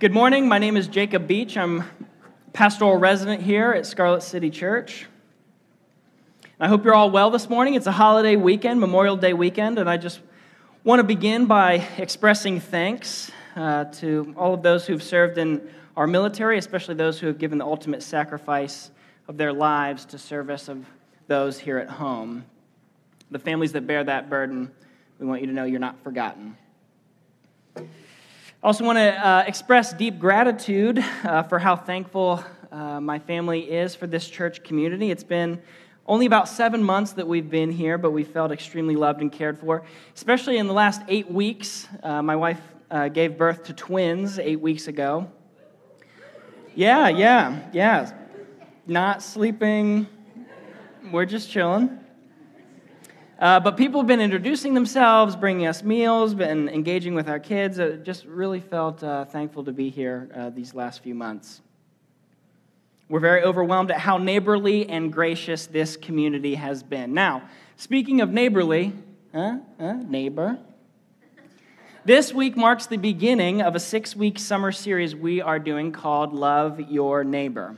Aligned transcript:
Good 0.00 0.12
morning. 0.12 0.48
My 0.48 0.58
name 0.58 0.76
is 0.76 0.88
Jacob 0.88 1.28
Beach. 1.28 1.56
I'm 1.56 1.84
pastoral 2.52 2.96
resident 2.96 3.42
here 3.42 3.70
at 3.70 3.86
Scarlet 3.86 4.24
City 4.24 4.50
Church. 4.50 5.06
I 6.58 6.66
hope 6.66 6.84
you're 6.84 6.96
all 6.96 7.12
well 7.12 7.30
this 7.30 7.48
morning. 7.48 7.74
It's 7.74 7.86
a 7.86 7.92
holiday 7.92 8.34
weekend, 8.34 8.80
Memorial 8.80 9.16
Day 9.16 9.34
weekend, 9.34 9.78
and 9.78 9.88
I 9.88 9.96
just 9.96 10.20
want 10.82 10.98
to 10.98 11.04
begin 11.04 11.46
by 11.46 11.86
expressing 11.96 12.58
thanks 12.58 13.30
uh, 13.54 13.84
to 13.84 14.34
all 14.36 14.52
of 14.52 14.64
those 14.64 14.84
who've 14.84 15.00
served 15.00 15.38
in 15.38 15.70
our 15.96 16.08
military, 16.08 16.58
especially 16.58 16.96
those 16.96 17.20
who 17.20 17.28
have 17.28 17.38
given 17.38 17.58
the 17.58 17.64
ultimate 17.64 18.02
sacrifice 18.02 18.90
of 19.28 19.36
their 19.36 19.52
lives 19.52 20.06
to 20.06 20.18
service 20.18 20.68
of 20.68 20.84
those 21.28 21.60
here 21.60 21.78
at 21.78 21.88
home. 21.88 22.44
The 23.30 23.38
families 23.38 23.70
that 23.74 23.86
bear 23.86 24.02
that 24.02 24.28
burden, 24.28 24.72
we 25.20 25.26
want 25.26 25.40
you 25.42 25.46
to 25.46 25.52
know 25.52 25.62
you're 25.62 25.78
not 25.78 26.02
forgotten. 26.02 26.56
Also 28.64 28.82
want 28.82 28.96
to 28.96 29.02
uh, 29.02 29.44
express 29.46 29.92
deep 29.92 30.18
gratitude 30.18 30.98
uh, 31.22 31.42
for 31.42 31.58
how 31.58 31.76
thankful 31.76 32.42
uh, 32.72 32.98
my 32.98 33.18
family 33.18 33.70
is 33.70 33.94
for 33.94 34.06
this 34.06 34.26
church 34.26 34.64
community. 34.64 35.10
It's 35.10 35.22
been 35.22 35.60
only 36.06 36.24
about 36.24 36.48
seven 36.48 36.82
months 36.82 37.12
that 37.12 37.28
we've 37.28 37.50
been 37.50 37.70
here, 37.70 37.98
but 37.98 38.12
we 38.12 38.24
felt 38.24 38.50
extremely 38.52 38.96
loved 38.96 39.20
and 39.20 39.30
cared 39.30 39.58
for, 39.58 39.84
especially 40.14 40.56
in 40.56 40.66
the 40.66 40.72
last 40.72 41.02
eight 41.08 41.30
weeks. 41.30 41.86
Uh, 42.02 42.22
my 42.22 42.36
wife 42.36 42.60
uh, 42.90 43.08
gave 43.08 43.36
birth 43.36 43.64
to 43.64 43.74
twins 43.74 44.38
eight 44.38 44.62
weeks 44.62 44.88
ago. 44.88 45.30
Yeah, 46.74 47.10
yeah, 47.10 47.68
yeah. 47.74 48.14
Not 48.86 49.22
sleeping, 49.22 50.06
we're 51.12 51.26
just 51.26 51.50
chilling. 51.50 51.98
Uh, 53.44 53.60
but 53.60 53.76
people 53.76 54.00
have 54.00 54.06
been 54.06 54.22
introducing 54.22 54.72
themselves, 54.72 55.36
bringing 55.36 55.66
us 55.66 55.82
meals, 55.82 56.32
been 56.32 56.66
engaging 56.70 57.14
with 57.14 57.28
our 57.28 57.38
kids. 57.38 57.78
Uh, 57.78 57.98
just 58.02 58.24
really 58.24 58.58
felt 58.58 59.04
uh, 59.04 59.26
thankful 59.26 59.62
to 59.62 59.70
be 59.70 59.90
here 59.90 60.30
uh, 60.34 60.48
these 60.48 60.72
last 60.72 61.02
few 61.02 61.14
months. 61.14 61.60
We're 63.10 63.20
very 63.20 63.42
overwhelmed 63.42 63.90
at 63.90 63.98
how 63.98 64.16
neighborly 64.16 64.88
and 64.88 65.12
gracious 65.12 65.66
this 65.66 65.94
community 65.94 66.54
has 66.54 66.82
been. 66.82 67.12
Now, 67.12 67.42
speaking 67.76 68.22
of 68.22 68.30
neighborly, 68.30 68.94
huh? 69.34 69.58
Huh? 69.78 69.92
neighbor. 70.08 70.58
This 72.06 72.32
week 72.32 72.56
marks 72.56 72.86
the 72.86 72.96
beginning 72.96 73.60
of 73.60 73.74
a 73.74 73.80
six 73.80 74.16
week 74.16 74.38
summer 74.38 74.72
series 74.72 75.14
we 75.14 75.42
are 75.42 75.58
doing 75.58 75.92
called 75.92 76.32
Love 76.32 76.80
Your 76.80 77.24
Neighbor. 77.24 77.76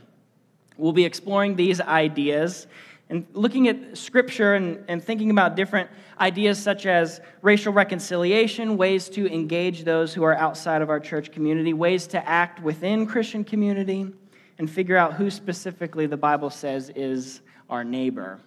We'll 0.76 0.92
be 0.92 1.04
exploring 1.04 1.56
these 1.56 1.80
ideas 1.80 2.68
and 3.08 3.26
looking 3.32 3.68
at 3.68 3.96
scripture 3.96 4.54
and, 4.54 4.84
and 4.88 5.02
thinking 5.02 5.30
about 5.30 5.54
different 5.54 5.88
ideas 6.18 6.60
such 6.60 6.86
as 6.86 7.20
racial 7.40 7.72
reconciliation, 7.72 8.76
ways 8.76 9.08
to 9.10 9.32
engage 9.32 9.84
those 9.84 10.12
who 10.12 10.24
are 10.24 10.34
outside 10.34 10.82
of 10.82 10.90
our 10.90 10.98
church 10.98 11.30
community, 11.30 11.72
ways 11.72 12.06
to 12.08 12.28
act 12.28 12.60
within 12.62 13.06
Christian 13.06 13.44
community, 13.44 14.12
and 14.58 14.70
figure 14.70 14.96
out 14.96 15.14
who 15.14 15.30
specifically 15.30 16.06
the 16.06 16.16
Bible 16.16 16.50
says 16.50 16.90
is 16.96 17.42
our 17.70 17.84
neighbor. 17.84 18.40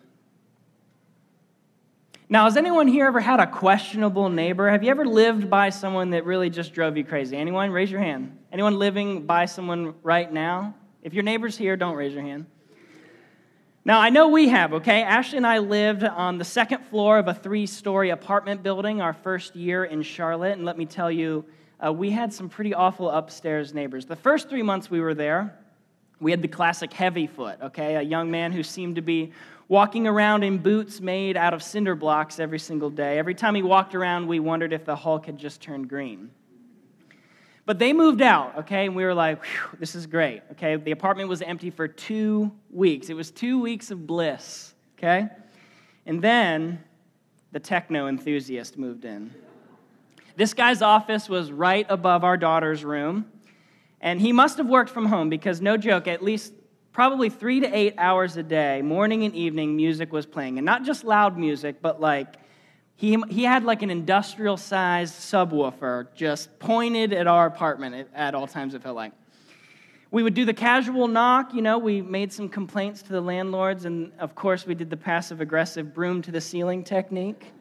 Now, 2.31 2.43
has 2.43 2.57
anyone 2.57 2.87
here 2.87 3.07
ever 3.07 3.19
had 3.19 3.39
a 3.39 3.47
questionable 3.47 4.29
neighbor? 4.29 4.69
Have 4.69 4.83
you 4.83 4.91
ever 4.91 5.05
lived 5.05 5.49
by 5.49 5.69
someone 5.69 6.11
that 6.11 6.25
really 6.25 6.49
just 6.49 6.73
drove 6.73 6.95
you 6.95 7.03
crazy? 7.03 7.35
Anyone? 7.35 7.71
Raise 7.71 7.89
your 7.89 8.01
hand. 8.01 8.37
Anyone 8.51 8.77
living 8.77 9.25
by 9.25 9.45
someone 9.45 9.95
right 10.03 10.31
now? 10.31 10.75
If 11.01 11.13
your 11.13 11.23
neighbor's 11.23 11.57
here, 11.57 11.75
don't 11.75 11.95
raise 11.95 12.13
your 12.13 12.21
hand. 12.21 12.45
Now, 13.85 13.99
I 14.01 14.09
know 14.09 14.27
we 14.27 14.49
have, 14.49 14.73
okay? 14.73 15.03
Ashley 15.03 15.37
and 15.37 15.47
I 15.47 15.59
lived 15.59 16.03
on 16.03 16.37
the 16.37 16.43
second 16.43 16.83
floor 16.87 17.17
of 17.17 17.29
a 17.29 17.33
three 17.33 17.65
story 17.65 18.09
apartment 18.09 18.61
building 18.61 19.01
our 19.01 19.13
first 19.13 19.55
year 19.55 19.85
in 19.85 20.01
Charlotte. 20.01 20.53
And 20.53 20.65
let 20.65 20.77
me 20.77 20.85
tell 20.85 21.09
you, 21.09 21.45
uh, 21.83 21.93
we 21.93 22.11
had 22.11 22.33
some 22.33 22.49
pretty 22.49 22.73
awful 22.73 23.09
upstairs 23.09 23.73
neighbors. 23.73 24.05
The 24.05 24.17
first 24.17 24.49
three 24.49 24.63
months 24.63 24.91
we 24.91 24.99
were 24.99 25.13
there, 25.13 25.57
we 26.19 26.31
had 26.31 26.41
the 26.41 26.49
classic 26.49 26.91
heavy 26.91 27.25
foot, 27.25 27.57
okay? 27.61 27.95
A 27.95 28.01
young 28.01 28.29
man 28.29 28.51
who 28.51 28.63
seemed 28.63 28.97
to 28.97 29.01
be 29.01 29.31
walking 29.69 30.07
around 30.07 30.43
in 30.43 30.57
boots 30.57 30.99
made 30.99 31.37
out 31.37 31.53
of 31.53 31.63
cinder 31.63 31.95
blocks 31.95 32.37
every 32.37 32.59
single 32.59 32.89
day. 32.89 33.17
Every 33.17 33.35
time 33.35 33.55
he 33.55 33.61
walked 33.61 33.95
around, 33.95 34.27
we 34.27 34.41
wondered 34.41 34.73
if 34.73 34.83
the 34.83 34.95
Hulk 34.97 35.25
had 35.25 35.37
just 35.37 35.61
turned 35.61 35.87
green. 35.87 36.31
But 37.69 37.77
they 37.77 37.93
moved 37.93 38.23
out, 38.23 38.57
okay? 38.57 38.87
And 38.87 38.95
we 38.95 39.05
were 39.05 39.13
like, 39.13 39.43
this 39.77 39.93
is 39.93 40.07
great, 40.07 40.41
okay? 40.53 40.75
The 40.77 40.89
apartment 40.89 41.29
was 41.29 41.43
empty 41.43 41.69
for 41.69 41.87
two 41.87 42.51
weeks. 42.71 43.09
It 43.09 43.13
was 43.13 43.29
two 43.29 43.61
weeks 43.61 43.91
of 43.91 44.07
bliss, 44.07 44.73
okay? 44.97 45.27
And 46.07 46.19
then 46.19 46.83
the 47.51 47.59
techno 47.59 48.07
enthusiast 48.07 48.75
moved 48.75 49.05
in. 49.05 49.31
This 50.35 50.55
guy's 50.55 50.81
office 50.81 51.29
was 51.29 51.51
right 51.51 51.85
above 51.89 52.23
our 52.23 52.37
daughter's 52.37 52.83
room. 52.83 53.31
And 54.01 54.19
he 54.19 54.31
must 54.31 54.57
have 54.57 54.67
worked 54.67 54.89
from 54.89 55.05
home 55.05 55.29
because, 55.29 55.61
no 55.61 55.77
joke, 55.77 56.07
at 56.07 56.23
least 56.23 56.53
probably 56.91 57.29
three 57.29 57.59
to 57.59 57.67
eight 57.67 57.93
hours 57.99 58.35
a 58.35 58.41
day, 58.41 58.81
morning 58.81 59.25
and 59.25 59.35
evening, 59.35 59.75
music 59.75 60.11
was 60.11 60.25
playing. 60.25 60.57
And 60.57 60.65
not 60.65 60.85
just 60.85 61.03
loud 61.03 61.37
music, 61.37 61.83
but 61.83 62.01
like 62.01 62.33
he, 62.99 63.15
he 63.29 63.45
had 63.45 63.63
like 63.63 63.81
an 63.81 63.89
industrial 63.89 64.57
sized 64.57 65.13
subwoofer 65.13 66.07
just 66.15 66.59
pointed 66.59 67.13
at 67.13 67.27
our 67.27 67.45
apartment 67.45 68.09
at, 68.13 68.35
all 68.35 68.45
times, 68.45 68.73
it 68.73 68.83
felt 68.83 68.97
like. 68.97 69.13
We 70.11 70.21
would 70.21 70.33
do 70.33 70.43
the 70.43 70.53
casual 70.53 71.07
knock, 71.07 71.53
you 71.53 71.61
know, 71.61 71.77
we 71.77 72.01
made 72.01 72.33
some 72.33 72.49
complaints 72.49 73.01
to 73.03 73.13
the 73.13 73.21
landlords, 73.21 73.85
and 73.85 74.11
of 74.19 74.35
course, 74.35 74.67
we 74.67 74.75
did 74.75 74.89
the 74.89 74.97
passive 74.97 75.39
aggressive 75.39 75.93
broom 75.93 76.21
to 76.23 76.31
the 76.31 76.41
ceiling 76.41 76.83
technique. 76.83 77.53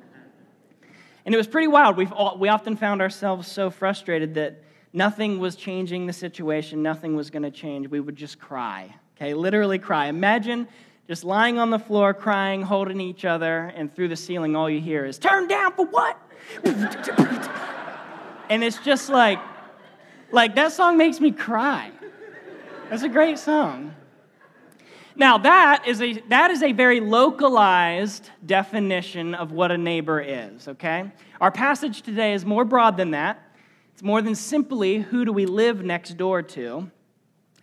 And 1.25 1.33
it 1.33 1.39
was 1.39 1.47
pretty 1.47 1.69
wild. 1.69 1.97
We've 1.97 2.13
all, 2.13 2.37
we 2.37 2.49
often 2.49 2.75
found 2.75 3.01
ourselves 3.01 3.47
so 3.47 3.71
frustrated 3.71 4.35
that 4.35 4.65
nothing 4.93 5.39
was 5.39 5.55
changing 5.55 6.07
the 6.07 6.13
situation, 6.13 6.83
nothing 6.83 7.15
was 7.15 7.31
going 7.31 7.45
to 7.45 7.53
change. 7.53 7.87
We 7.87 8.01
would 8.01 8.17
just 8.17 8.41
cry, 8.41 8.93
okay? 9.17 9.35
Literally 9.35 9.79
cry. 9.79 10.07
Imagine 10.07 10.67
just 11.09 11.25
lying 11.25 11.59
on 11.59 11.71
the 11.71 11.79
floor, 11.79 12.13
crying, 12.13 12.61
holding 12.61 13.01
each 13.01 13.25
other, 13.25 13.73
and 13.75 13.93
through 13.95 14.09
the 14.09 14.17
ceiling, 14.17 14.55
all 14.55 14.69
you 14.69 14.81
hear 14.81 15.07
is, 15.07 15.19
Turn 15.19 15.49
down 15.49 15.73
for 15.73 15.87
what? 15.87 16.21
and 18.51 18.63
it's 18.63 18.77
just 18.79 19.09
like, 19.09 19.39
like 20.31 20.55
that 20.55 20.73
song 20.73 20.99
makes 20.99 21.19
me 21.19 21.33
cry. 21.33 21.91
That's 22.91 23.03
a 23.03 23.09
great 23.09 23.39
song. 23.39 23.95
Now, 25.17 25.39
that 25.39 25.89
is, 25.89 26.01
a, 26.03 26.21
that 26.29 26.51
is 26.51 26.63
a 26.63 26.73
very 26.73 27.01
localized 27.01 28.31
definition 28.45 29.35
of 29.35 29.51
what 29.51 29.73
a 29.73 29.79
neighbor 29.79 30.21
is, 30.21 30.69
okay? 30.69 31.11
Our 31.41 31.51
passage 31.51 32.03
today 32.03 32.35
is 32.35 32.45
more 32.45 32.65
broad 32.65 32.99
than 32.99 33.13
that. 33.13 33.43
It's 33.95 34.03
more 34.03 34.23
than 34.23 34.35
simply 34.35 34.99
who 34.99 35.25
do 35.25 35.33
we 35.33 35.47
live 35.47 35.83
next 35.83 36.19
door 36.19 36.43
to, 36.43 36.91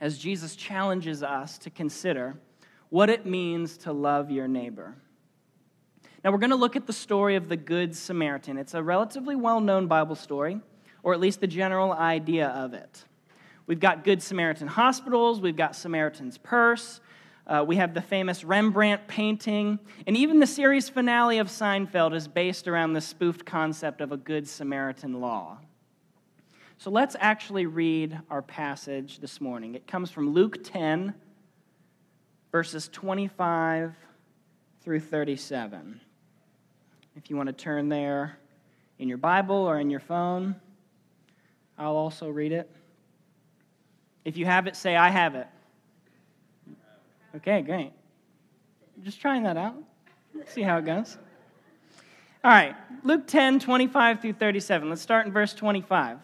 as 0.02 0.18
Jesus 0.18 0.56
challenges 0.56 1.24
us 1.24 1.58
to 1.60 1.70
consider 1.70 2.36
what 2.96 3.10
it 3.10 3.26
means 3.26 3.76
to 3.76 3.92
love 3.92 4.32
your 4.32 4.48
neighbor. 4.48 4.96
Now, 6.24 6.32
we're 6.32 6.38
going 6.38 6.52
to 6.52 6.56
look 6.56 6.78
at 6.78 6.88
the 6.88 6.94
story 6.94 7.36
of 7.36 7.50
the 7.50 7.58
Good 7.58 7.94
Samaritan. 7.94 8.58
It's 8.58 8.74
a 8.74 8.82
relatively 8.82 9.36
well 9.36 9.60
known 9.60 9.88
Bible 9.88 10.16
story, 10.16 10.62
or 11.04 11.14
at 11.14 11.20
least 11.20 11.42
the 11.42 11.48
general 11.48 11.92
idea 11.92 12.48
of 12.48 12.74
it. 12.74 13.04
We've 13.68 13.82
got 13.82 14.06
Good 14.06 14.24
Samaritan 14.24 14.70
hospitals, 14.70 15.42
we've 15.42 15.58
got 15.58 15.76
Samaritan's 15.76 16.38
Purse, 16.38 17.02
uh, 17.48 17.66
we 17.68 17.76
have 17.76 17.94
the 17.94 18.02
famous 18.02 18.46
Rembrandt 18.46 19.10
painting, 19.10 19.78
and 20.08 20.16
even 20.16 20.40
the 20.40 20.48
series 20.48 20.88
finale 20.88 21.40
of 21.40 21.50
Seinfeld 21.50 22.16
is 22.16 22.30
based 22.30 22.66
around 22.66 22.94
the 22.94 23.02
spoofed 23.02 23.46
concept 23.46 24.00
of 24.00 24.14
a 24.14 24.18
Good 24.18 24.48
Samaritan 24.48 25.20
law. 25.20 25.58
So 26.78 26.90
let's 26.92 27.18
actually 27.20 27.66
read 27.66 28.18
our 28.30 28.42
passage 28.42 29.20
this 29.20 29.42
morning. 29.42 29.76
It 29.76 29.86
comes 29.86 30.12
from 30.12 30.30
Luke 30.30 30.64
10, 30.64 31.14
verses 32.56 32.88
25 32.94 33.94
through 34.82 35.02
37. 35.02 36.00
If 37.18 37.30
you 37.30 37.36
want 37.36 37.48
to 37.48 37.54
turn 37.54 37.90
there 37.90 38.38
in 38.98 39.10
your 39.10 39.18
Bible 39.18 39.58
or 39.58 39.78
in 39.78 39.90
your 39.90 40.00
phone, 40.00 40.56
I'll 41.78 41.98
also 41.98 42.30
read 42.30 42.54
it. 42.54 42.72
If 44.24 44.38
you 44.38 44.46
have 44.46 44.68
it, 44.68 44.78
say, 44.78 44.96
I 44.96 45.10
have 45.10 45.36
it. 45.36 45.48
Okay, 47.36 47.62
great. 47.62 47.92
Just 49.04 49.20
trying 49.20 49.44
that 49.44 49.58
out. 49.58 49.76
See 50.48 50.62
how 50.62 50.78
it 50.78 50.86
goes. 50.86 51.18
All 52.42 52.52
right, 52.52 52.74
Luke 53.04 53.28
10, 53.28 53.60
25 53.60 54.22
through 54.22 54.32
37. 54.32 54.88
Let's 54.90 55.02
start 55.02 55.26
in 55.26 55.34
verse 55.34 55.54
25. 55.54 56.20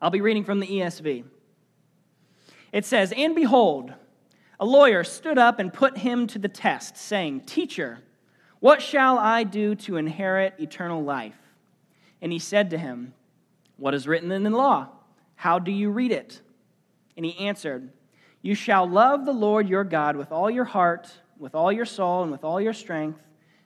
I'll 0.00 0.08
be 0.08 0.22
reading 0.22 0.44
from 0.44 0.60
the 0.60 0.66
ESV. 0.66 1.24
It 2.72 2.86
says, 2.86 3.12
And 3.14 3.34
behold, 3.34 3.92
a 4.58 4.64
lawyer 4.64 5.04
stood 5.04 5.38
up 5.38 5.58
and 5.58 5.72
put 5.72 5.98
him 5.98 6.26
to 6.28 6.38
the 6.38 6.48
test, 6.48 6.96
saying, 6.96 7.40
Teacher, 7.42 7.98
what 8.60 8.80
shall 8.80 9.18
I 9.18 9.44
do 9.44 9.74
to 9.76 9.96
inherit 9.96 10.54
eternal 10.58 11.02
life? 11.02 11.36
And 12.22 12.32
he 12.32 12.38
said 12.38 12.70
to 12.70 12.78
him, 12.78 13.12
What 13.76 13.94
is 13.94 14.08
written 14.08 14.32
in 14.32 14.42
the 14.42 14.50
law? 14.50 14.88
How 15.34 15.58
do 15.58 15.70
you 15.70 15.90
read 15.90 16.12
it? 16.12 16.40
And 17.16 17.24
he 17.24 17.38
answered, 17.38 17.90
You 18.42 18.54
shall 18.54 18.88
love 18.88 19.26
the 19.26 19.32
Lord 19.32 19.68
your 19.68 19.84
God 19.84 20.16
with 20.16 20.32
all 20.32 20.50
your 20.50 20.64
heart, 20.64 21.10
with 21.38 21.54
all 21.54 21.70
your 21.70 21.84
soul, 21.84 22.22
and 22.22 22.32
with 22.32 22.44
all 22.44 22.60
your 22.60 22.72
strength, 22.72 23.20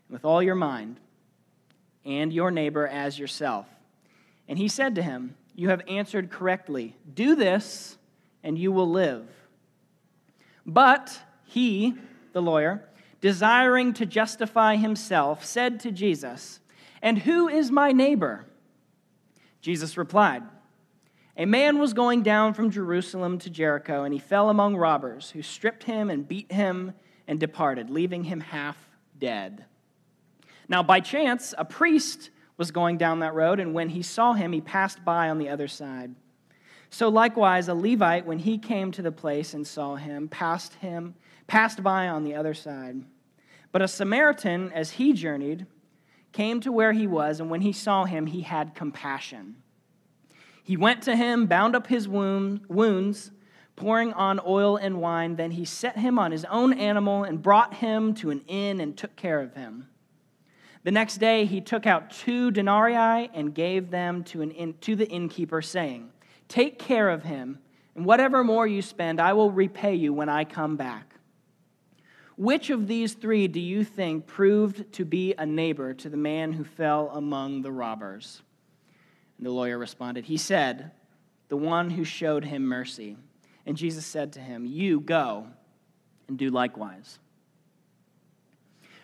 and 0.08 0.12
with 0.12 0.24
all 0.24 0.42
your 0.42 0.56
mind, 0.56 0.98
and 2.04 2.32
your 2.32 2.50
neighbor 2.50 2.86
as 2.86 3.18
yourself. 3.18 3.66
And 4.48 4.58
he 4.58 4.66
said 4.66 4.96
to 4.96 5.02
him, 5.02 5.36
You 5.54 5.68
have 5.68 5.82
answered 5.86 6.30
correctly. 6.30 6.96
Do 7.14 7.36
this, 7.36 7.96
and 8.42 8.58
you 8.58 8.72
will 8.72 8.90
live. 8.90 9.28
But 10.66 11.20
he, 11.44 11.94
the 12.32 12.42
lawyer, 12.42 12.88
desiring 13.20 13.92
to 13.94 14.06
justify 14.06 14.76
himself, 14.76 15.44
said 15.44 15.80
to 15.80 15.90
Jesus, 15.90 16.60
And 17.02 17.18
who 17.18 17.48
is 17.48 17.70
my 17.70 17.92
neighbor? 17.92 18.46
Jesus 19.60 19.96
replied, 19.96 20.42
A 21.36 21.44
man 21.44 21.78
was 21.78 21.92
going 21.92 22.22
down 22.22 22.54
from 22.54 22.70
Jerusalem 22.70 23.38
to 23.38 23.50
Jericho, 23.50 24.04
and 24.04 24.14
he 24.14 24.20
fell 24.20 24.48
among 24.48 24.76
robbers, 24.76 25.30
who 25.30 25.42
stripped 25.42 25.84
him 25.84 26.10
and 26.10 26.26
beat 26.26 26.50
him 26.50 26.94
and 27.26 27.38
departed, 27.38 27.90
leaving 27.90 28.24
him 28.24 28.40
half 28.40 28.76
dead. 29.18 29.64
Now, 30.68 30.82
by 30.82 31.00
chance, 31.00 31.54
a 31.58 31.64
priest 31.64 32.30
was 32.56 32.70
going 32.70 32.96
down 32.96 33.20
that 33.20 33.34
road, 33.34 33.58
and 33.58 33.74
when 33.74 33.88
he 33.88 34.02
saw 34.02 34.34
him, 34.34 34.52
he 34.52 34.60
passed 34.60 35.04
by 35.04 35.28
on 35.28 35.38
the 35.38 35.48
other 35.48 35.68
side. 35.68 36.14
So 36.90 37.08
likewise, 37.08 37.68
a 37.68 37.74
Levite, 37.74 38.26
when 38.26 38.40
he 38.40 38.58
came 38.58 38.90
to 38.92 39.02
the 39.02 39.12
place 39.12 39.54
and 39.54 39.64
saw 39.66 39.94
him, 39.94 40.28
passed 40.28 40.74
him, 40.74 41.14
passed 41.46 41.82
by 41.82 42.08
on 42.08 42.24
the 42.24 42.34
other 42.34 42.52
side. 42.52 43.04
But 43.72 43.82
a 43.82 43.88
Samaritan, 43.88 44.72
as 44.72 44.92
he 44.92 45.12
journeyed, 45.12 45.66
came 46.32 46.60
to 46.60 46.72
where 46.72 46.92
he 46.92 47.06
was, 47.06 47.38
and 47.40 47.48
when 47.48 47.60
he 47.60 47.72
saw 47.72 48.04
him, 48.04 48.26
he 48.26 48.42
had 48.42 48.74
compassion. 48.74 49.56
He 50.64 50.76
went 50.76 51.02
to 51.02 51.16
him, 51.16 51.46
bound 51.46 51.76
up 51.76 51.86
his 51.86 52.08
wound, 52.08 52.62
wounds, 52.68 53.30
pouring 53.76 54.12
on 54.12 54.40
oil 54.44 54.76
and 54.76 55.00
wine. 55.00 55.36
Then 55.36 55.52
he 55.52 55.64
set 55.64 55.96
him 55.96 56.18
on 56.18 56.32
his 56.32 56.44
own 56.46 56.72
animal 56.72 57.24
and 57.24 57.42
brought 57.42 57.74
him 57.74 58.14
to 58.14 58.30
an 58.30 58.42
inn 58.46 58.80
and 58.80 58.96
took 58.96 59.16
care 59.16 59.40
of 59.40 59.54
him. 59.54 59.88
The 60.82 60.90
next 60.90 61.18
day 61.18 61.44
he 61.44 61.60
took 61.60 61.86
out 61.86 62.10
two 62.10 62.50
denarii 62.50 63.30
and 63.32 63.54
gave 63.54 63.90
them 63.90 64.24
to, 64.24 64.42
an 64.42 64.50
inn, 64.50 64.74
to 64.82 64.96
the 64.96 65.08
innkeeper, 65.08 65.62
saying, 65.62 66.12
Take 66.50 66.80
care 66.80 67.08
of 67.08 67.22
him, 67.22 67.60
and 67.94 68.04
whatever 68.04 68.42
more 68.42 68.66
you 68.66 68.82
spend, 68.82 69.20
I 69.20 69.34
will 69.34 69.52
repay 69.52 69.94
you 69.94 70.12
when 70.12 70.28
I 70.28 70.42
come 70.42 70.76
back. 70.76 71.14
Which 72.36 72.70
of 72.70 72.88
these 72.88 73.14
three 73.14 73.46
do 73.46 73.60
you 73.60 73.84
think 73.84 74.26
proved 74.26 74.92
to 74.94 75.04
be 75.04 75.32
a 75.38 75.46
neighbor 75.46 75.94
to 75.94 76.08
the 76.08 76.16
man 76.16 76.52
who 76.52 76.64
fell 76.64 77.10
among 77.10 77.62
the 77.62 77.70
robbers? 77.70 78.42
And 79.38 79.46
the 79.46 79.52
lawyer 79.52 79.78
responded, 79.78 80.24
He 80.24 80.36
said, 80.36 80.90
The 81.50 81.56
one 81.56 81.88
who 81.90 82.02
showed 82.02 82.44
him 82.44 82.64
mercy. 82.64 83.16
And 83.64 83.76
Jesus 83.76 84.04
said 84.04 84.32
to 84.32 84.40
him, 84.40 84.66
You 84.66 84.98
go 84.98 85.46
and 86.26 86.36
do 86.36 86.50
likewise. 86.50 87.20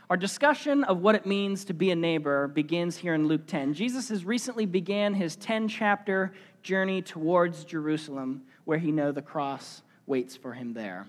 Our 0.08 0.16
discussion 0.16 0.84
of 0.84 1.00
what 1.00 1.16
it 1.16 1.26
means 1.26 1.64
to 1.64 1.74
be 1.74 1.90
a 1.90 1.96
neighbor 1.96 2.46
begins 2.46 2.96
here 2.96 3.14
in 3.14 3.26
Luke 3.26 3.44
10. 3.48 3.74
Jesus 3.74 4.08
has 4.10 4.24
recently 4.24 4.64
began 4.64 5.14
his 5.14 5.34
10 5.34 5.66
chapter 5.66 6.32
journey 6.62 7.02
towards 7.02 7.64
Jerusalem, 7.64 8.42
where 8.66 8.78
he 8.78 8.92
know 8.92 9.10
the 9.10 9.20
cross 9.20 9.82
waits 10.06 10.36
for 10.36 10.52
him 10.52 10.74
there. 10.74 11.08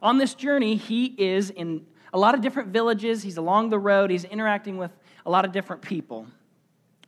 On 0.00 0.18
this 0.18 0.34
journey, 0.34 0.76
he 0.76 1.06
is 1.18 1.50
in 1.50 1.84
a 2.12 2.18
lot 2.18 2.36
of 2.36 2.42
different 2.42 2.68
villages, 2.68 3.24
he's 3.24 3.38
along 3.38 3.70
the 3.70 3.78
road, 3.78 4.12
he's 4.12 4.24
interacting 4.24 4.78
with 4.78 4.92
a 5.24 5.30
lot 5.30 5.44
of 5.44 5.50
different 5.50 5.82
people. 5.82 6.28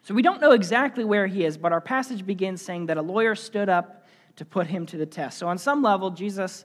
So 0.03 0.15
we 0.15 0.23
don't 0.23 0.41
know 0.41 0.51
exactly 0.51 1.05
where 1.05 1.29
he 1.29 1.45
is, 1.45 1.57
but 1.57 1.71
our 1.71 1.81
passage 1.81 2.27
begins 2.27 2.61
saying 2.61 2.87
that 2.87 2.97
a 2.97 3.03
lawyer 3.03 3.37
stood 3.37 3.69
up 3.69 4.09
to 4.35 4.45
put 4.45 4.67
him 4.67 4.85
to 4.87 4.97
the 4.97 5.07
test. 5.07 5.39
So, 5.39 5.49
on 5.49 5.59
some 5.59 5.83
level, 5.83 6.11
Jesus 6.11 6.65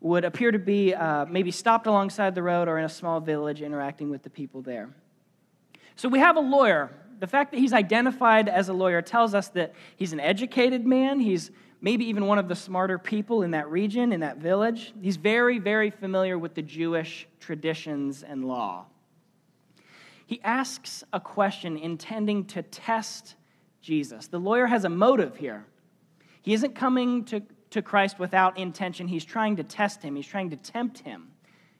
would 0.00 0.24
appear 0.24 0.50
to 0.50 0.58
be 0.58 0.94
uh, 0.94 1.26
maybe 1.26 1.50
stopped 1.50 1.86
alongside 1.86 2.34
the 2.34 2.42
road 2.42 2.68
or 2.68 2.78
in 2.78 2.84
a 2.84 2.88
small 2.88 3.20
village 3.20 3.62
interacting 3.62 4.10
with 4.10 4.22
the 4.22 4.30
people 4.30 4.62
there. 4.62 4.90
So 5.96 6.08
we 6.08 6.20
have 6.20 6.36
a 6.36 6.40
lawyer. 6.40 6.90
The 7.18 7.26
fact 7.26 7.50
that 7.50 7.58
he's 7.58 7.72
identified 7.72 8.48
as 8.48 8.68
a 8.68 8.72
lawyer 8.72 9.02
tells 9.02 9.34
us 9.34 9.48
that 9.48 9.74
he's 9.96 10.12
an 10.12 10.20
educated 10.20 10.86
man. 10.86 11.18
He's 11.18 11.50
maybe 11.80 12.04
even 12.06 12.26
one 12.26 12.38
of 12.38 12.48
the 12.48 12.54
smarter 12.54 12.98
people 12.98 13.42
in 13.42 13.50
that 13.52 13.68
region, 13.68 14.12
in 14.12 14.20
that 14.20 14.38
village. 14.38 14.92
He's 15.00 15.16
very, 15.16 15.58
very 15.58 15.90
familiar 15.90 16.38
with 16.38 16.54
the 16.54 16.62
Jewish 16.62 17.26
traditions 17.40 18.22
and 18.22 18.44
law. 18.44 18.86
He 20.26 20.40
asks 20.44 21.02
a 21.12 21.18
question 21.18 21.76
intending 21.76 22.44
to 22.46 22.62
test 22.62 23.34
Jesus. 23.80 24.28
The 24.28 24.38
lawyer 24.38 24.66
has 24.66 24.84
a 24.84 24.88
motive 24.88 25.36
here. 25.36 25.64
He 26.42 26.52
isn't 26.52 26.74
coming 26.74 27.24
to 27.26 27.42
to 27.70 27.82
Christ 27.82 28.18
without 28.18 28.58
intention. 28.58 29.08
He's 29.08 29.24
trying 29.24 29.56
to 29.56 29.64
test 29.64 30.02
him, 30.02 30.16
he's 30.16 30.26
trying 30.26 30.50
to 30.50 30.56
tempt 30.56 31.00
him 31.00 31.28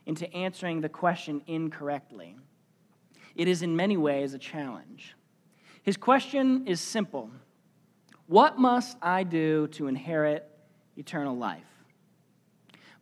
into 0.06 0.32
answering 0.34 0.80
the 0.80 0.88
question 0.88 1.42
incorrectly. 1.46 2.36
It 3.34 3.46
is 3.46 3.62
in 3.62 3.76
many 3.76 3.96
ways 3.96 4.34
a 4.34 4.38
challenge. 4.38 5.14
His 5.82 5.96
question 5.96 6.66
is 6.66 6.80
simple 6.80 7.30
What 8.26 8.58
must 8.58 8.96
I 9.00 9.22
do 9.22 9.68
to 9.68 9.86
inherit 9.86 10.48
eternal 10.96 11.36
life? 11.36 11.64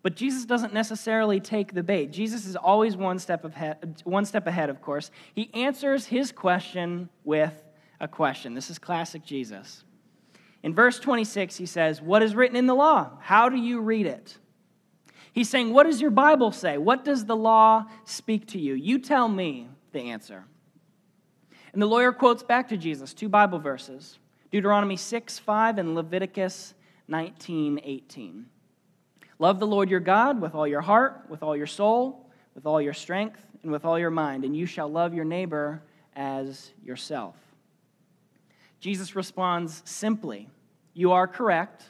But 0.03 0.15
Jesus 0.15 0.45
doesn't 0.45 0.73
necessarily 0.73 1.41
take 1.41 1.75
the 1.75 1.83
bait. 1.83 2.13
Jesus 2.13 2.47
is 2.47 2.55
always 2.55 2.97
one 2.97 3.19
step 3.19 3.45
ahead, 3.45 4.03
one 4.05 4.25
step 4.25 4.47
ahead, 4.47 4.71
of 4.71 4.81
course. 4.81 5.11
He 5.35 5.51
answers 5.53 6.07
his 6.07 6.31
question 6.31 7.09
with 7.25 7.53
a 7.99 8.07
question. 8.07 8.55
This 8.55 8.71
is 8.71 8.79
classic 8.79 9.25
Jesus. 9.25 9.83
In 10.67 10.75
verse 10.75 10.99
26, 10.99 11.57
he 11.59 11.65
says, 11.65 12.03
What 12.03 12.25
is 12.25 12.35
written 12.35 12.57
in 12.57 12.67
the 12.67 12.75
law? 12.75 13.11
How 13.21 13.49
do 13.49 13.57
you 13.57 13.81
read 13.81 14.05
it? 14.05 14.37
He's 15.33 15.49
saying, 15.49 15.73
What 15.73 15.87
does 15.87 16.01
your 16.01 16.11
Bible 16.11 16.51
say? 16.51 16.77
What 16.77 17.05
does 17.05 17.25
the 17.25 17.37
law 17.37 17.85
speak 18.05 18.49
to 18.49 18.59
you? 18.59 18.75
You 18.75 18.99
tell 18.99 19.29
me 19.29 19.69
the 19.93 20.11
answer. 20.11 20.45
And 21.73 21.81
the 21.81 21.87
lawyer 21.87 22.11
quotes 22.11 22.43
back 22.43 22.69
to 22.71 22.77
Jesus 22.77 23.15
two 23.15 23.29
Bible 23.29 23.61
verses 23.61 24.19
Deuteronomy 24.51 24.97
6 24.97 25.39
5 25.39 25.79
and 25.79 25.95
Leviticus 25.95 26.75
19 27.07 27.79
18. 27.85 28.47
Love 29.39 29.61
the 29.61 29.69
Lord 29.69 29.89
your 29.89 30.01
God 30.01 30.41
with 30.41 30.57
all 30.57 30.67
your 30.67 30.81
heart, 30.81 31.27
with 31.29 31.45
all 31.45 31.57
your 31.57 31.69
soul, 31.69 32.29
with 32.57 32.67
all 32.67 32.83
your 32.83 32.93
strength, 32.93 33.39
and 33.63 33.71
with 33.71 33.85
all 33.85 34.01
your 34.01 34.11
mind, 34.11 34.45
and 34.45 34.57
you 34.57 34.67
shall 34.67 34.89
love 34.89 35.15
your 35.15 35.25
neighbor 35.25 35.81
as 36.17 36.73
yourself. 36.83 37.37
Jesus 38.81 39.15
responds 39.15 39.83
simply 39.85 40.49
you 40.97 41.13
are 41.13 41.29
correct. 41.29 41.85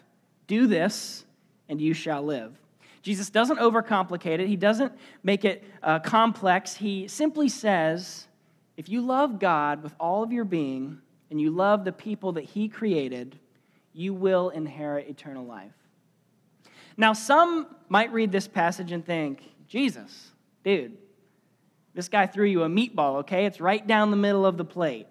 Do 0.49 0.67
this, 0.67 1.25
and 1.69 1.81
you 1.81 1.95
shall 1.95 2.25
live. 2.25 2.59
Jesus 3.03 3.31
doesn't 3.31 3.59
overcomplicate 3.59 4.41
it, 4.41 4.49
he 4.49 4.57
doesn't 4.57 4.93
make 5.23 5.45
it 5.45 5.63
uh, 5.81 6.01
complex. 6.01 6.75
He 6.75 7.07
simply 7.07 7.49
says, 7.49 8.27
if 8.77 8.89
you 8.89 9.01
love 9.01 9.39
God 9.39 9.85
with 9.85 9.95
all 10.01 10.25
of 10.25 10.33
your 10.33 10.45
being 10.45 11.01
and 11.31 11.41
you 11.41 11.51
love 11.51 11.85
the 11.85 11.93
people 11.93 12.33
that 12.33 12.45
he 12.45 12.69
created, 12.69 13.39
you 13.93 14.13
will 14.13 14.51
inherit 14.51 15.09
eternal 15.09 15.47
life. 15.47 15.73
Now, 16.97 17.13
some 17.13 17.69
might 17.89 18.13
read 18.13 18.33
this 18.33 18.49
passage 18.49 18.91
and 18.91 19.07
think, 19.07 19.41
Jesus, 19.69 20.33
dude, 20.65 20.97
this 21.95 22.09
guy 22.09 22.27
threw 22.27 22.47
you 22.47 22.65
a 22.65 22.69
meatball, 22.69 23.19
okay? 23.21 23.47
It's 23.47 23.61
right 23.61 23.87
down 23.87 24.11
the 24.11 24.17
middle 24.17 24.45
of 24.45 24.57
the 24.57 24.65
plate 24.65 25.07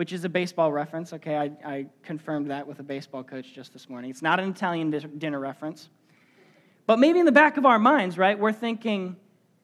which 0.00 0.14
is 0.14 0.24
a 0.24 0.30
baseball 0.30 0.72
reference. 0.72 1.12
Okay, 1.12 1.36
I, 1.36 1.50
I 1.62 1.86
confirmed 2.02 2.50
that 2.50 2.66
with 2.66 2.78
a 2.78 2.82
baseball 2.82 3.22
coach 3.22 3.52
just 3.52 3.74
this 3.74 3.86
morning. 3.86 4.10
It's 4.10 4.22
not 4.22 4.40
an 4.40 4.48
Italian 4.48 4.90
dinner 5.18 5.38
reference. 5.38 5.90
But 6.86 6.98
maybe 6.98 7.18
in 7.18 7.26
the 7.26 7.32
back 7.32 7.58
of 7.58 7.66
our 7.66 7.78
minds, 7.78 8.16
right, 8.16 8.38
we're 8.38 8.50
thinking, 8.50 9.14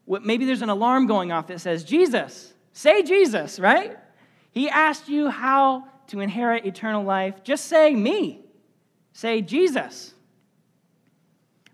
maybe 0.06 0.44
there's 0.44 0.60
an 0.60 0.68
alarm 0.68 1.06
going 1.06 1.32
off 1.32 1.46
that 1.46 1.62
says, 1.62 1.84
Jesus, 1.84 2.52
say 2.74 3.02
Jesus, 3.02 3.58
right? 3.58 3.96
He 4.50 4.68
asked 4.68 5.08
you 5.08 5.30
how 5.30 5.88
to 6.08 6.20
inherit 6.20 6.66
eternal 6.66 7.02
life. 7.02 7.42
Just 7.42 7.64
say 7.64 7.94
me. 7.94 8.44
Say 9.14 9.40
Jesus. 9.40 10.12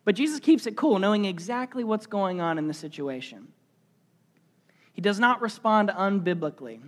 But 0.04 0.14
Jesus 0.14 0.38
keeps 0.38 0.68
it 0.68 0.76
cool, 0.76 1.00
knowing 1.00 1.24
exactly 1.24 1.82
what's 1.82 2.06
going 2.06 2.40
on 2.40 2.58
in 2.58 2.68
the 2.68 2.74
situation. 2.74 3.48
He 4.92 5.00
does 5.00 5.18
not 5.18 5.42
respond 5.42 5.88
unbiblically. 5.88 6.80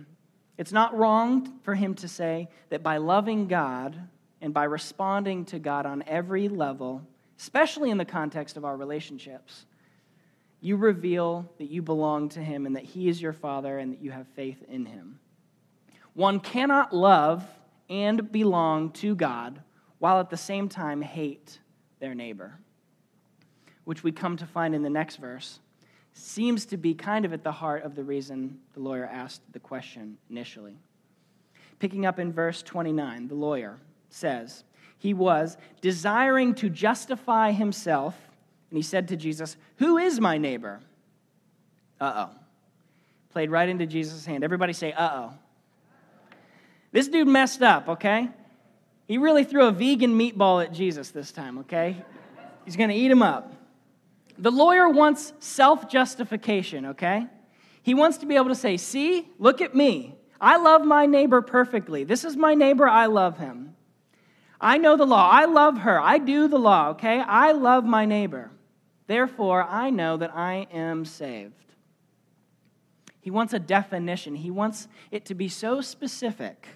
It's 0.57 0.71
not 0.71 0.97
wrong 0.97 1.59
for 1.63 1.75
him 1.75 1.95
to 1.95 2.07
say 2.07 2.47
that 2.69 2.83
by 2.83 2.97
loving 2.97 3.47
God 3.47 3.99
and 4.41 4.53
by 4.53 4.63
responding 4.65 5.45
to 5.45 5.59
God 5.59 5.85
on 5.85 6.03
every 6.07 6.47
level, 6.47 7.05
especially 7.37 7.89
in 7.91 7.97
the 7.97 8.05
context 8.05 8.55
of 8.57 8.63
our 8.63 8.77
relationships, 8.77 9.65
you 10.61 10.77
reveal 10.77 11.49
that 11.57 11.69
you 11.69 11.81
belong 11.81 12.29
to 12.29 12.39
him 12.39 12.65
and 12.65 12.75
that 12.75 12.83
he 12.83 13.09
is 13.09 13.21
your 13.21 13.33
father 13.33 13.77
and 13.77 13.93
that 13.93 14.01
you 14.01 14.11
have 14.11 14.27
faith 14.29 14.63
in 14.69 14.85
him. 14.85 15.19
One 16.13 16.39
cannot 16.39 16.93
love 16.93 17.45
and 17.89 18.31
belong 18.31 18.91
to 18.91 19.15
God 19.15 19.61
while 19.99 20.19
at 20.19 20.29
the 20.29 20.37
same 20.37 20.69
time 20.69 21.01
hate 21.01 21.59
their 21.99 22.15
neighbor, 22.15 22.57
which 23.83 24.03
we 24.03 24.11
come 24.11 24.37
to 24.37 24.45
find 24.45 24.73
in 24.73 24.81
the 24.81 24.89
next 24.89 25.17
verse 25.17 25.59
seems 26.15 26.65
to 26.67 26.77
be 26.77 26.93
kind 26.93 27.25
of 27.25 27.33
at 27.33 27.43
the 27.43 27.51
heart 27.51 27.83
of 27.83 27.93
the 27.93 28.03
reason 28.03 28.57
the 28.73 28.79
lawyer 28.79 29.05
asked 29.05 29.41
the 29.51 29.59
question 29.59 30.17
initially. 30.29 30.77
Picking 31.79 32.05
up 32.05 32.19
in 32.19 32.31
verse 32.31 32.63
29, 32.63 33.27
the 33.27 33.35
lawyer 33.35 33.77
says, 34.09 34.63
He 34.97 35.13
was 35.13 35.57
desiring 35.81 36.55
to 36.55 36.69
justify 36.69 37.51
himself, 37.51 38.15
and 38.69 38.77
he 38.77 38.81
said 38.81 39.09
to 39.09 39.17
Jesus, 39.17 39.57
Who 39.77 39.97
is 39.97 40.19
my 40.21 40.37
neighbor? 40.37 40.79
Uh 41.99 42.27
oh. 42.27 42.35
Played 43.31 43.51
right 43.51 43.67
into 43.67 43.85
Jesus' 43.85 44.25
hand. 44.25 44.43
Everybody 44.43 44.71
say, 44.71 44.93
Uh 44.93 45.09
oh. 45.13 45.33
This 46.93 47.09
dude 47.09 47.27
messed 47.27 47.61
up, 47.61 47.89
okay? 47.89 48.29
He 49.05 49.17
really 49.17 49.43
threw 49.43 49.65
a 49.65 49.71
vegan 49.71 50.17
meatball 50.17 50.63
at 50.63 50.71
Jesus 50.71 51.11
this 51.11 51.33
time, 51.33 51.59
okay? 51.59 51.97
He's 52.63 52.77
to 52.89 52.95
eat 52.95 53.11
him 53.11 53.21
up. 53.21 53.51
The 54.37 54.51
lawyer 54.51 54.89
wants 54.89 55.33
self 55.39 55.89
justification, 55.89 56.87
okay? 56.87 57.27
He 57.81 57.93
wants 57.93 58.17
to 58.17 58.25
be 58.25 58.35
able 58.35 58.49
to 58.49 58.55
say, 58.55 58.77
See, 58.77 59.29
look 59.39 59.61
at 59.61 59.75
me. 59.75 60.15
I 60.41 60.57
love 60.57 60.83
my 60.83 61.05
neighbor 61.05 61.41
perfectly. 61.41 62.03
This 62.03 62.25
is 62.25 62.35
my 62.35 62.55
neighbor. 62.55 62.87
I 62.87 63.05
love 63.05 63.37
him. 63.37 63.75
I 64.59 64.77
know 64.77 64.97
the 64.97 65.05
law. 65.05 65.29
I 65.29 65.45
love 65.45 65.79
her. 65.79 65.99
I 65.99 66.17
do 66.17 66.47
the 66.47 66.57
law, 66.57 66.89
okay? 66.89 67.19
I 67.19 67.51
love 67.51 67.85
my 67.85 68.05
neighbor. 68.05 68.51
Therefore, 69.07 69.63
I 69.63 69.89
know 69.89 70.17
that 70.17 70.35
I 70.35 70.67
am 70.71 71.05
saved. 71.05 71.53
He 73.21 73.31
wants 73.31 73.53
a 73.53 73.59
definition. 73.59 74.35
He 74.35 74.51
wants 74.51 74.87
it 75.11 75.25
to 75.25 75.35
be 75.35 75.47
so 75.47 75.81
specific 75.81 76.67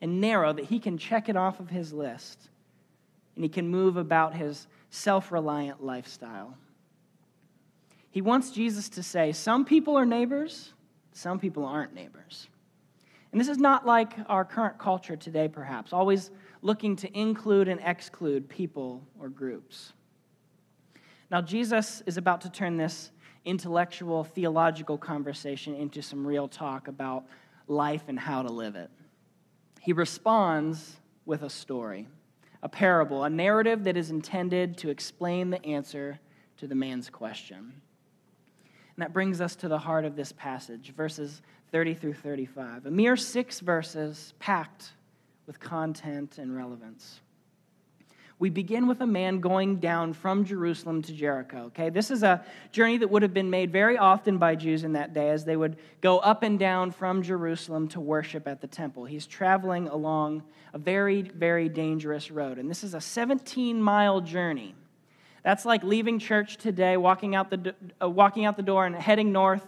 and 0.00 0.20
narrow 0.20 0.52
that 0.52 0.66
he 0.66 0.78
can 0.78 0.98
check 0.98 1.28
it 1.28 1.36
off 1.36 1.60
of 1.60 1.70
his 1.70 1.92
list 1.92 2.50
and 3.34 3.44
he 3.44 3.48
can 3.48 3.68
move 3.68 3.96
about 3.96 4.34
his 4.34 4.66
self 4.94 5.32
reliant 5.32 5.82
lifestyle. 5.82 6.56
He 8.10 8.22
wants 8.22 8.52
Jesus 8.52 8.88
to 8.90 9.02
say, 9.02 9.32
Some 9.32 9.64
people 9.64 9.96
are 9.96 10.06
neighbors, 10.06 10.72
some 11.12 11.38
people 11.38 11.64
aren't 11.64 11.94
neighbors. 11.94 12.48
And 13.32 13.40
this 13.40 13.48
is 13.48 13.58
not 13.58 13.84
like 13.84 14.12
our 14.28 14.44
current 14.44 14.78
culture 14.78 15.16
today, 15.16 15.48
perhaps, 15.48 15.92
always 15.92 16.30
looking 16.62 16.94
to 16.96 17.18
include 17.18 17.66
and 17.66 17.80
exclude 17.84 18.48
people 18.48 19.04
or 19.18 19.28
groups. 19.28 19.92
Now, 21.28 21.42
Jesus 21.42 22.00
is 22.06 22.16
about 22.16 22.42
to 22.42 22.50
turn 22.50 22.76
this 22.76 23.10
intellectual, 23.44 24.22
theological 24.22 24.96
conversation 24.96 25.74
into 25.74 26.00
some 26.00 26.24
real 26.24 26.46
talk 26.46 26.86
about 26.86 27.24
life 27.66 28.04
and 28.06 28.18
how 28.18 28.42
to 28.42 28.52
live 28.52 28.76
it. 28.76 28.90
He 29.80 29.92
responds 29.92 30.96
with 31.26 31.42
a 31.42 31.50
story 31.50 32.06
a 32.64 32.68
parable, 32.68 33.24
a 33.24 33.30
narrative 33.30 33.84
that 33.84 33.96
is 33.96 34.10
intended 34.10 34.78
to 34.78 34.88
explain 34.88 35.50
the 35.50 35.64
answer 35.66 36.18
to 36.56 36.66
the 36.66 36.74
man's 36.74 37.10
question. 37.10 37.58
And 37.58 39.02
that 39.02 39.12
brings 39.12 39.42
us 39.42 39.54
to 39.56 39.68
the 39.68 39.78
heart 39.78 40.06
of 40.06 40.16
this 40.16 40.32
passage, 40.32 40.94
verses 40.96 41.42
30 41.72 41.94
through 41.94 42.14
35. 42.14 42.86
A 42.86 42.90
mere 42.90 43.16
six 43.16 43.60
verses 43.60 44.32
packed 44.38 44.92
with 45.46 45.60
content 45.60 46.38
and 46.38 46.56
relevance 46.56 47.20
we 48.38 48.50
begin 48.50 48.86
with 48.88 49.00
a 49.00 49.06
man 49.06 49.40
going 49.40 49.76
down 49.76 50.12
from 50.12 50.44
Jerusalem 50.44 51.02
to 51.02 51.12
Jericho. 51.12 51.66
Okay, 51.66 51.88
this 51.88 52.10
is 52.10 52.22
a 52.22 52.44
journey 52.72 52.98
that 52.98 53.08
would 53.08 53.22
have 53.22 53.32
been 53.32 53.50
made 53.50 53.70
very 53.70 53.96
often 53.96 54.38
by 54.38 54.56
Jews 54.56 54.82
in 54.82 54.94
that 54.94 55.14
day 55.14 55.30
as 55.30 55.44
they 55.44 55.56
would 55.56 55.76
go 56.00 56.18
up 56.18 56.42
and 56.42 56.58
down 56.58 56.90
from 56.90 57.22
Jerusalem 57.22 57.88
to 57.88 58.00
worship 58.00 58.48
at 58.48 58.60
the 58.60 58.66
temple. 58.66 59.04
He's 59.04 59.26
traveling 59.26 59.88
along 59.88 60.42
a 60.72 60.78
very, 60.78 61.22
very 61.22 61.68
dangerous 61.68 62.30
road, 62.30 62.58
and 62.58 62.68
this 62.68 62.82
is 62.82 62.94
a 62.94 63.00
17 63.00 63.80
mile 63.80 64.20
journey. 64.20 64.74
That's 65.44 65.64
like 65.64 65.84
leaving 65.84 66.18
church 66.18 66.56
today, 66.56 66.96
walking 66.96 67.34
out 67.36 67.50
the, 67.50 67.74
uh, 68.02 68.08
walking 68.08 68.46
out 68.46 68.56
the 68.56 68.62
door, 68.62 68.84
and 68.84 68.96
heading 68.96 69.30
north 69.30 69.66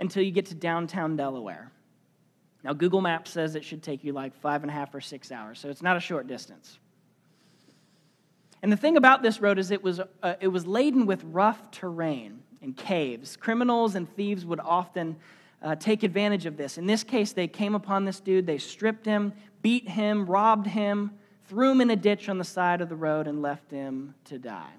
until 0.00 0.22
you 0.22 0.32
get 0.32 0.46
to 0.46 0.54
downtown 0.54 1.16
Delaware. 1.16 1.70
Now, 2.64 2.72
Google 2.72 3.00
Maps 3.00 3.30
says 3.30 3.54
it 3.54 3.64
should 3.64 3.82
take 3.82 4.02
you 4.02 4.12
like 4.12 4.34
five 4.40 4.62
and 4.62 4.70
a 4.70 4.74
half 4.74 4.92
or 4.94 5.00
six 5.00 5.30
hours, 5.30 5.60
so 5.60 5.68
it's 5.68 5.82
not 5.82 5.96
a 5.96 6.00
short 6.00 6.26
distance. 6.26 6.78
And 8.62 8.72
the 8.72 8.76
thing 8.76 8.96
about 8.96 9.22
this 9.22 9.40
road 9.40 9.58
is 9.58 9.70
it 9.70 9.82
was, 9.82 10.00
uh, 10.22 10.34
it 10.40 10.48
was 10.48 10.66
laden 10.66 11.06
with 11.06 11.22
rough 11.24 11.70
terrain 11.70 12.42
and 12.60 12.76
caves. 12.76 13.36
Criminals 13.36 13.94
and 13.94 14.12
thieves 14.16 14.44
would 14.44 14.60
often 14.60 15.16
uh, 15.62 15.76
take 15.76 16.02
advantage 16.02 16.46
of 16.46 16.56
this. 16.56 16.78
In 16.78 16.86
this 16.86 17.04
case, 17.04 17.32
they 17.32 17.48
came 17.48 17.74
upon 17.74 18.04
this 18.04 18.20
dude, 18.20 18.46
they 18.46 18.58
stripped 18.58 19.06
him, 19.06 19.32
beat 19.62 19.88
him, 19.88 20.26
robbed 20.26 20.66
him, 20.66 21.12
threw 21.46 21.70
him 21.70 21.80
in 21.80 21.90
a 21.90 21.96
ditch 21.96 22.28
on 22.28 22.38
the 22.38 22.44
side 22.44 22.80
of 22.80 22.88
the 22.88 22.96
road, 22.96 23.26
and 23.26 23.42
left 23.42 23.70
him 23.70 24.14
to 24.24 24.38
die. 24.38 24.72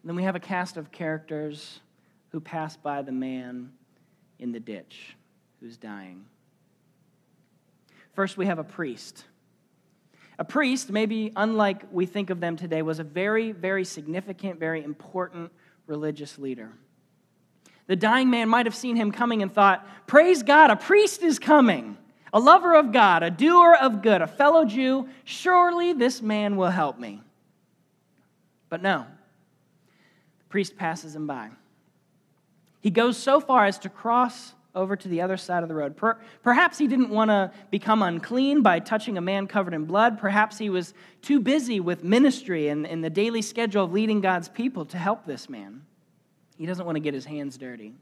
And 0.00 0.10
then 0.10 0.16
we 0.16 0.22
have 0.22 0.36
a 0.36 0.40
cast 0.40 0.76
of 0.76 0.90
characters 0.90 1.80
who 2.30 2.40
pass 2.40 2.76
by 2.76 3.02
the 3.02 3.12
man 3.12 3.72
in 4.38 4.52
the 4.52 4.60
ditch 4.60 5.16
who's 5.60 5.76
dying. 5.76 6.24
First, 8.12 8.36
we 8.36 8.46
have 8.46 8.58
a 8.58 8.64
priest. 8.64 9.24
A 10.38 10.44
priest, 10.44 10.90
maybe 10.90 11.32
unlike 11.34 11.84
we 11.90 12.04
think 12.04 12.30
of 12.30 12.40
them 12.40 12.56
today, 12.56 12.82
was 12.82 12.98
a 12.98 13.04
very, 13.04 13.52
very 13.52 13.84
significant, 13.84 14.60
very 14.60 14.84
important 14.84 15.50
religious 15.86 16.38
leader. 16.38 16.72
The 17.86 17.96
dying 17.96 18.30
man 18.30 18.48
might 18.48 18.66
have 18.66 18.74
seen 18.74 18.96
him 18.96 19.12
coming 19.12 19.42
and 19.42 19.52
thought, 19.52 19.86
Praise 20.06 20.42
God, 20.42 20.70
a 20.70 20.76
priest 20.76 21.22
is 21.22 21.38
coming, 21.38 21.96
a 22.32 22.40
lover 22.40 22.74
of 22.74 22.92
God, 22.92 23.22
a 23.22 23.30
doer 23.30 23.76
of 23.80 24.02
good, 24.02 24.20
a 24.20 24.26
fellow 24.26 24.64
Jew. 24.64 25.08
Surely 25.24 25.92
this 25.92 26.20
man 26.20 26.56
will 26.56 26.70
help 26.70 26.98
me. 26.98 27.22
But 28.68 28.82
no, 28.82 29.06
the 30.38 30.44
priest 30.48 30.76
passes 30.76 31.14
him 31.14 31.26
by. 31.26 31.50
He 32.80 32.90
goes 32.90 33.16
so 33.16 33.40
far 33.40 33.64
as 33.64 33.78
to 33.80 33.88
cross 33.88 34.52
over 34.76 34.94
to 34.94 35.08
the 35.08 35.22
other 35.22 35.36
side 35.36 35.62
of 35.62 35.68
the 35.68 35.74
road. 35.74 35.96
Per- 35.96 36.18
perhaps 36.42 36.78
he 36.78 36.86
didn't 36.86 37.08
want 37.08 37.30
to 37.30 37.50
become 37.70 38.02
unclean 38.02 38.62
by 38.62 38.78
touching 38.78 39.16
a 39.16 39.20
man 39.20 39.46
covered 39.46 39.74
in 39.74 39.86
blood. 39.86 40.18
Perhaps 40.18 40.58
he 40.58 40.70
was 40.70 40.94
too 41.22 41.40
busy 41.40 41.80
with 41.80 42.04
ministry 42.04 42.68
and, 42.68 42.86
and 42.86 43.02
the 43.02 43.10
daily 43.10 43.42
schedule 43.42 43.84
of 43.84 43.92
leading 43.92 44.20
God's 44.20 44.48
people 44.48 44.84
to 44.86 44.98
help 44.98 45.24
this 45.24 45.48
man. 45.48 45.82
He 46.56 46.66
doesn't 46.66 46.84
want 46.84 46.96
to 46.96 47.00
get 47.00 47.14
his 47.14 47.24
hands 47.24 47.56
dirty. 47.56 47.94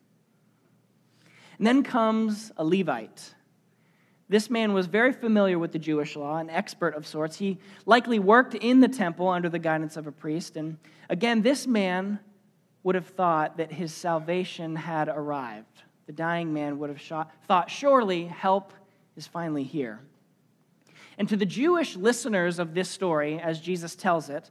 And 1.59 1.67
then 1.67 1.85
comes 1.85 2.51
a 2.57 2.65
Levite. 2.65 3.35
This 4.29 4.51
man 4.51 4.73
was 4.73 4.87
very 4.87 5.13
familiar 5.13 5.59
with 5.59 5.71
the 5.71 5.79
Jewish 5.79 6.17
law, 6.17 6.39
an 6.39 6.51
expert 6.51 6.95
of 6.95 7.07
sorts. 7.07 7.37
He 7.37 7.59
likely 7.87 8.19
worked 8.19 8.55
in 8.55 8.81
the 8.81 8.89
temple 8.89 9.29
under 9.29 9.49
the 9.49 9.59
guidance 9.59 9.97
of 9.97 10.09
a 10.09 10.13
priest. 10.13 10.57
And 10.57 10.79
again, 11.09 11.43
this 11.43 11.67
man 11.67 12.19
would 12.83 12.97
have 12.97 13.07
thought 13.07 13.59
that 13.59 13.73
his 13.73 13.95
salvation 13.95 14.75
had 14.75 15.09
arrived 15.09 15.84
the 16.07 16.13
dying 16.13 16.53
man 16.53 16.79
would 16.79 16.91
have 16.91 17.01
shot, 17.01 17.31
thought, 17.47 17.71
surely 17.71 18.27
help 18.27 18.73
is 19.17 19.27
finally 19.27 19.65
here. 19.65 20.01
And 21.17 21.29
to 21.29 21.37
the 21.37 21.47
Jewish 21.47 21.97
listeners 21.97 22.59
of 22.59 22.75
this 22.75 22.89
story, 22.89 23.41
as 23.41 23.61
Jesus 23.61 23.95
tells 23.95 24.29
it, 24.29 24.51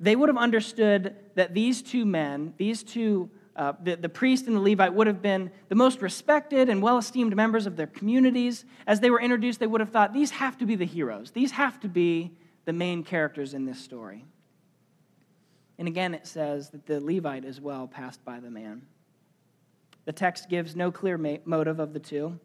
they 0.00 0.14
would 0.14 0.28
have 0.28 0.38
understood 0.38 1.16
that 1.34 1.54
these 1.54 1.82
two 1.82 2.06
men, 2.06 2.54
these 2.56 2.84
two, 2.84 3.30
uh, 3.56 3.72
the, 3.82 3.96
the 3.96 4.08
priest 4.08 4.46
and 4.46 4.54
the 4.54 4.60
Levite, 4.60 4.94
would 4.94 5.08
have 5.08 5.20
been 5.20 5.50
the 5.68 5.74
most 5.74 6.02
respected 6.02 6.68
and 6.68 6.80
well 6.80 6.98
esteemed 6.98 7.34
members 7.34 7.66
of 7.66 7.76
their 7.76 7.88
communities. 7.88 8.64
As 8.86 9.00
they 9.00 9.10
were 9.10 9.20
introduced, 9.20 9.58
they 9.58 9.66
would 9.66 9.80
have 9.80 9.90
thought, 9.90 10.12
these 10.12 10.30
have 10.30 10.56
to 10.58 10.66
be 10.66 10.76
the 10.76 10.86
heroes. 10.86 11.32
These 11.32 11.50
have 11.52 11.80
to 11.80 11.88
be 11.88 12.30
the 12.64 12.72
main 12.72 13.02
characters 13.02 13.54
in 13.54 13.64
this 13.64 13.80
story. 13.80 14.24
And 15.78 15.88
again, 15.88 16.14
it 16.14 16.26
says 16.26 16.70
that 16.70 16.86
the 16.86 17.00
Levite 17.00 17.44
as 17.44 17.60
well 17.60 17.88
passed 17.88 18.24
by 18.24 18.40
the 18.40 18.50
man. 18.50 18.82
The 20.08 20.14
text 20.14 20.48
gives 20.48 20.74
no 20.74 20.90
clear 20.90 21.18
motive 21.44 21.78
of 21.78 21.92
the 21.92 22.00
two, 22.00 22.40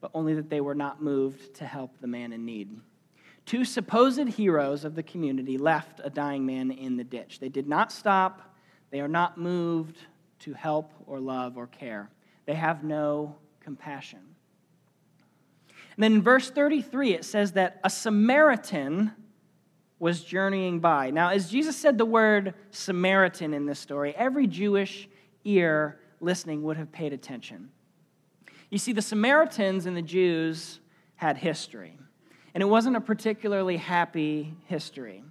but 0.00 0.10
only 0.14 0.32
that 0.32 0.48
they 0.48 0.62
were 0.62 0.74
not 0.74 1.02
moved 1.02 1.52
to 1.56 1.66
help 1.66 2.00
the 2.00 2.06
man 2.06 2.32
in 2.32 2.46
need. 2.46 2.80
Two 3.44 3.66
supposed 3.66 4.26
heroes 4.28 4.82
of 4.82 4.94
the 4.94 5.02
community 5.02 5.58
left 5.58 6.00
a 6.02 6.08
dying 6.08 6.46
man 6.46 6.70
in 6.70 6.96
the 6.96 7.04
ditch. 7.04 7.38
They 7.38 7.50
did 7.50 7.68
not 7.68 7.92
stop, 7.92 8.56
they 8.88 9.00
are 9.00 9.08
not 9.08 9.36
moved 9.36 9.98
to 10.38 10.54
help 10.54 10.90
or 11.06 11.20
love 11.20 11.58
or 11.58 11.66
care. 11.66 12.08
They 12.46 12.54
have 12.54 12.82
no 12.82 13.36
compassion. 13.60 14.20
And 15.96 16.02
then 16.02 16.12
in 16.14 16.22
verse 16.22 16.48
33, 16.48 17.12
it 17.12 17.26
says 17.26 17.52
that 17.52 17.78
a 17.84 17.90
Samaritan 17.90 19.12
was 19.98 20.24
journeying 20.24 20.80
by. 20.80 21.10
Now, 21.10 21.28
as 21.28 21.50
Jesus 21.50 21.76
said 21.76 21.98
the 21.98 22.06
word 22.06 22.54
Samaritan 22.70 23.52
in 23.52 23.66
this 23.66 23.80
story, 23.80 24.14
every 24.16 24.46
Jewish 24.46 25.10
ear 25.44 25.98
listening 26.20 26.62
would 26.62 26.76
have 26.76 26.92
paid 26.92 27.12
attention. 27.12 27.70
You 28.70 28.78
see, 28.78 28.92
the 28.92 29.02
Samaritans 29.02 29.86
and 29.86 29.96
the 29.96 30.02
Jews 30.02 30.80
had 31.16 31.36
history, 31.38 31.98
and 32.54 32.62
it 32.62 32.66
wasn't 32.66 32.96
a 32.96 33.00
particularly 33.00 33.76
happy 33.76 34.54
history. 34.66 35.22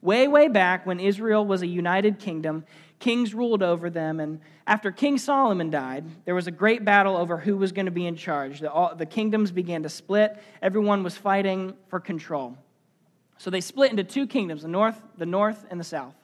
Way, 0.00 0.28
way 0.28 0.48
back 0.48 0.86
when 0.86 1.00
Israel 1.00 1.44
was 1.44 1.62
a 1.62 1.66
united 1.66 2.20
kingdom, 2.20 2.64
kings 3.00 3.34
ruled 3.34 3.62
over 3.62 3.90
them, 3.90 4.20
and 4.20 4.40
after 4.66 4.92
King 4.92 5.18
Solomon 5.18 5.70
died, 5.70 6.04
there 6.24 6.34
was 6.34 6.46
a 6.46 6.52
great 6.52 6.84
battle 6.84 7.16
over 7.16 7.36
who 7.36 7.56
was 7.56 7.72
going 7.72 7.86
to 7.86 7.92
be 7.92 8.06
in 8.06 8.14
charge. 8.14 8.60
The, 8.60 8.70
all, 8.70 8.94
the 8.94 9.06
kingdoms 9.06 9.50
began 9.50 9.82
to 9.82 9.88
split, 9.88 10.40
everyone 10.62 11.02
was 11.02 11.16
fighting 11.16 11.74
for 11.88 11.98
control. 11.98 12.56
So 13.38 13.50
they 13.50 13.60
split 13.60 13.90
into 13.90 14.04
two 14.04 14.26
kingdoms 14.26 14.62
the 14.62 14.68
north, 14.68 15.00
the 15.16 15.26
north 15.26 15.64
and 15.70 15.80
the 15.80 15.84
south. 15.84 16.14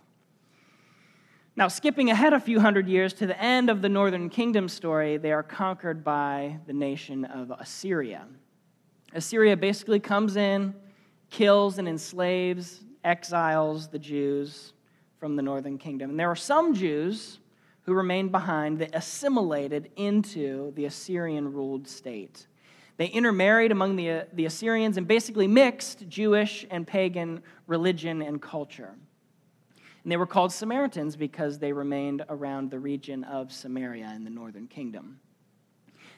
Now, 1.56 1.68
skipping 1.68 2.10
ahead 2.10 2.32
a 2.32 2.40
few 2.40 2.58
hundred 2.58 2.88
years 2.88 3.12
to 3.14 3.26
the 3.28 3.40
end 3.40 3.70
of 3.70 3.80
the 3.80 3.88
northern 3.88 4.28
kingdom 4.28 4.68
story, 4.68 5.18
they 5.18 5.30
are 5.30 5.44
conquered 5.44 6.02
by 6.02 6.58
the 6.66 6.72
nation 6.72 7.24
of 7.24 7.52
Assyria. 7.52 8.26
Assyria 9.12 9.56
basically 9.56 10.00
comes 10.00 10.34
in, 10.34 10.74
kills 11.30 11.78
and 11.78 11.86
enslaves, 11.86 12.80
exiles 13.04 13.86
the 13.86 14.00
Jews 14.00 14.72
from 15.20 15.36
the 15.36 15.42
northern 15.42 15.78
kingdom. 15.78 16.10
And 16.10 16.18
there 16.18 16.28
are 16.28 16.34
some 16.34 16.74
Jews 16.74 17.38
who 17.82 17.94
remained 17.94 18.32
behind 18.32 18.80
that 18.80 18.90
assimilated 18.92 19.92
into 19.94 20.72
the 20.74 20.86
Assyrian 20.86 21.52
ruled 21.52 21.86
state. 21.86 22.48
They 22.96 23.06
intermarried 23.06 23.70
among 23.70 23.94
the, 23.94 24.26
the 24.32 24.46
Assyrians 24.46 24.96
and 24.96 25.06
basically 25.06 25.46
mixed 25.46 26.08
Jewish 26.08 26.66
and 26.68 26.84
pagan 26.84 27.42
religion 27.68 28.22
and 28.22 28.42
culture. 28.42 28.96
And 30.04 30.12
they 30.12 30.16
were 30.18 30.26
called 30.26 30.52
Samaritans 30.52 31.16
because 31.16 31.58
they 31.58 31.72
remained 31.72 32.24
around 32.28 32.70
the 32.70 32.78
region 32.78 33.24
of 33.24 33.50
Samaria 33.50 34.12
in 34.14 34.24
the 34.24 34.30
northern 34.30 34.68
kingdom. 34.68 35.18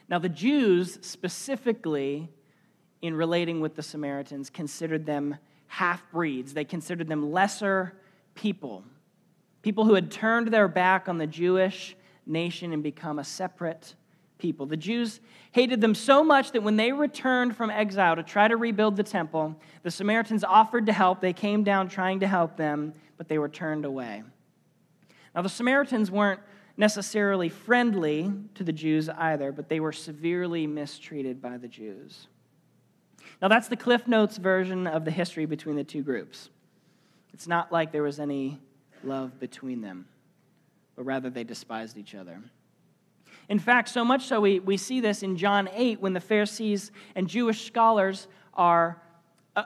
Now, 0.09 0.19
the 0.19 0.29
Jews, 0.29 0.99
specifically 1.01 2.29
in 3.01 3.15
relating 3.15 3.61
with 3.61 3.75
the 3.75 3.83
Samaritans, 3.83 4.49
considered 4.49 5.05
them 5.05 5.37
half 5.67 6.09
breeds. 6.11 6.53
They 6.53 6.65
considered 6.65 7.07
them 7.07 7.31
lesser 7.31 7.97
people, 8.35 8.83
people 9.61 9.85
who 9.85 9.93
had 9.93 10.11
turned 10.11 10.49
their 10.49 10.67
back 10.67 11.07
on 11.07 11.17
the 11.17 11.27
Jewish 11.27 11.95
nation 12.25 12.73
and 12.73 12.83
become 12.83 13.19
a 13.19 13.23
separate 13.23 13.95
people. 14.37 14.65
The 14.65 14.77
Jews 14.77 15.19
hated 15.51 15.81
them 15.81 15.95
so 15.95 16.23
much 16.23 16.51
that 16.51 16.61
when 16.61 16.77
they 16.77 16.91
returned 16.91 17.55
from 17.55 17.69
exile 17.69 18.15
to 18.15 18.23
try 18.23 18.47
to 18.47 18.57
rebuild 18.57 18.95
the 18.95 19.03
temple, 19.03 19.55
the 19.83 19.91
Samaritans 19.91 20.43
offered 20.43 20.85
to 20.85 20.93
help. 20.93 21.21
They 21.21 21.33
came 21.33 21.63
down 21.63 21.89
trying 21.89 22.19
to 22.19 22.27
help 22.27 22.55
them, 22.57 22.93
but 23.17 23.27
they 23.27 23.37
were 23.37 23.49
turned 23.49 23.85
away. 23.85 24.23
Now, 25.35 25.41
the 25.41 25.49
Samaritans 25.49 26.09
weren't 26.09 26.39
necessarily 26.77 27.49
friendly 27.49 28.31
to 28.55 28.63
the 28.63 28.71
Jews 28.71 29.09
either, 29.09 29.51
but 29.51 29.67
they 29.69 29.79
were 29.79 29.91
severely 29.91 30.67
mistreated 30.67 31.41
by 31.41 31.57
the 31.57 31.67
Jews. 31.67 32.27
Now, 33.41 33.47
that's 33.47 33.67
the 33.67 33.75
Cliff 33.75 34.07
Notes 34.07 34.37
version 34.37 34.87
of 34.87 35.05
the 35.05 35.11
history 35.11 35.45
between 35.45 35.75
the 35.75 35.83
two 35.83 36.01
groups. 36.01 36.49
It's 37.33 37.47
not 37.47 37.71
like 37.71 37.91
there 37.91 38.03
was 38.03 38.19
any 38.19 38.59
love 39.03 39.39
between 39.39 39.81
them, 39.81 40.07
but 40.95 41.03
rather 41.03 41.29
they 41.29 41.43
despised 41.43 41.97
each 41.97 42.15
other. 42.15 42.41
In 43.49 43.59
fact, 43.59 43.89
so 43.89 44.03
much 44.03 44.25
so, 44.25 44.41
we, 44.41 44.59
we 44.59 44.75
see 44.77 44.99
this 44.99 45.23
in 45.23 45.37
John 45.37 45.69
8 45.73 46.01
when 46.01 46.13
the 46.13 46.19
Pharisees 46.19 46.91
and 47.15 47.27
Jewish 47.27 47.65
scholars 47.65 48.27
are 48.53 49.01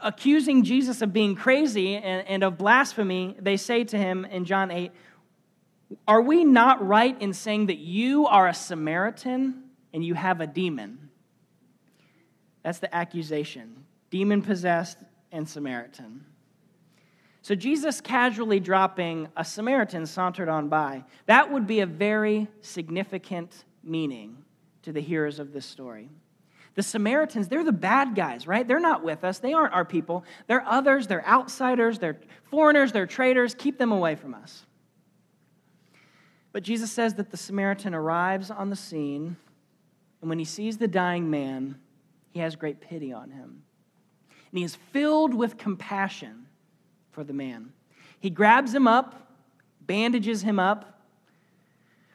accusing 0.03 0.63
Jesus 0.63 1.01
of 1.01 1.11
being 1.11 1.35
crazy 1.35 1.95
and, 1.95 2.27
and 2.27 2.43
of 2.43 2.57
blasphemy. 2.57 3.35
They 3.39 3.57
say 3.57 3.83
to 3.83 3.97
him 3.97 4.25
in 4.25 4.45
John 4.45 4.71
8, 4.71 4.91
Are 6.07 6.21
we 6.21 6.45
not 6.45 6.85
right 6.85 7.19
in 7.21 7.33
saying 7.33 7.67
that 7.67 7.77
you 7.77 8.25
are 8.27 8.47
a 8.47 8.53
Samaritan 8.53 9.63
and 9.93 10.03
you 10.03 10.13
have 10.13 10.39
a 10.39 10.47
demon? 10.47 11.09
That's 12.63 12.79
the 12.79 12.93
accusation 12.93 13.85
demon 14.09 14.41
possessed 14.41 14.97
and 15.31 15.47
Samaritan. 15.47 16.25
So 17.41 17.55
Jesus 17.55 18.01
casually 18.01 18.59
dropping 18.59 19.29
a 19.35 19.43
Samaritan 19.43 20.05
sauntered 20.05 20.49
on 20.49 20.67
by, 20.67 21.05
that 21.25 21.51
would 21.51 21.65
be 21.65 21.79
a 21.79 21.85
very 21.85 22.47
significant 22.59 23.63
meaning 23.83 24.43
to 24.83 24.91
the 24.91 24.99
hearers 24.99 25.39
of 25.39 25.53
this 25.53 25.65
story. 25.65 26.09
The 26.75 26.83
Samaritans, 26.83 27.49
they're 27.49 27.63
the 27.63 27.71
bad 27.71 28.15
guys, 28.15 28.47
right? 28.47 28.65
They're 28.65 28.79
not 28.79 29.03
with 29.03 29.23
us. 29.23 29.39
They 29.39 29.53
aren't 29.53 29.73
our 29.73 29.83
people. 29.83 30.23
They're 30.47 30.65
others. 30.65 31.07
They're 31.07 31.25
outsiders. 31.27 31.99
They're 31.99 32.17
foreigners. 32.43 32.91
They're 32.91 33.05
traitors. 33.05 33.53
Keep 33.53 33.77
them 33.77 33.91
away 33.91 34.15
from 34.15 34.33
us. 34.33 34.65
But 36.53 36.63
Jesus 36.63 36.91
says 36.91 37.15
that 37.15 37.29
the 37.29 37.37
Samaritan 37.37 37.93
arrives 37.93 38.51
on 38.51 38.69
the 38.69 38.75
scene, 38.75 39.37
and 40.21 40.29
when 40.29 40.39
he 40.39 40.45
sees 40.45 40.77
the 40.77 40.87
dying 40.87 41.29
man, 41.29 41.75
he 42.31 42.39
has 42.39 42.55
great 42.55 42.79
pity 42.81 43.11
on 43.11 43.31
him. 43.31 43.63
And 44.29 44.57
he 44.57 44.63
is 44.63 44.75
filled 44.75 45.33
with 45.33 45.57
compassion 45.57 46.47
for 47.11 47.23
the 47.23 47.33
man. 47.33 47.73
He 48.19 48.29
grabs 48.29 48.73
him 48.73 48.87
up, 48.87 49.33
bandages 49.81 50.41
him 50.41 50.59
up, 50.59 51.00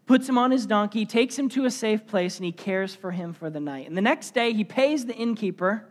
puts 0.06 0.28
him 0.28 0.38
on 0.38 0.50
his 0.50 0.66
donkey, 0.66 1.04
takes 1.04 1.38
him 1.38 1.48
to 1.50 1.64
a 1.64 1.70
safe 1.70 2.06
place, 2.06 2.36
and 2.36 2.44
he 2.44 2.52
cares 2.52 2.94
for 2.94 3.10
him 3.10 3.32
for 3.32 3.50
the 3.50 3.60
night. 3.60 3.88
And 3.88 3.96
the 3.96 4.02
next 4.02 4.32
day, 4.32 4.52
he 4.52 4.64
pays 4.64 5.04
the 5.04 5.14
innkeeper 5.14 5.84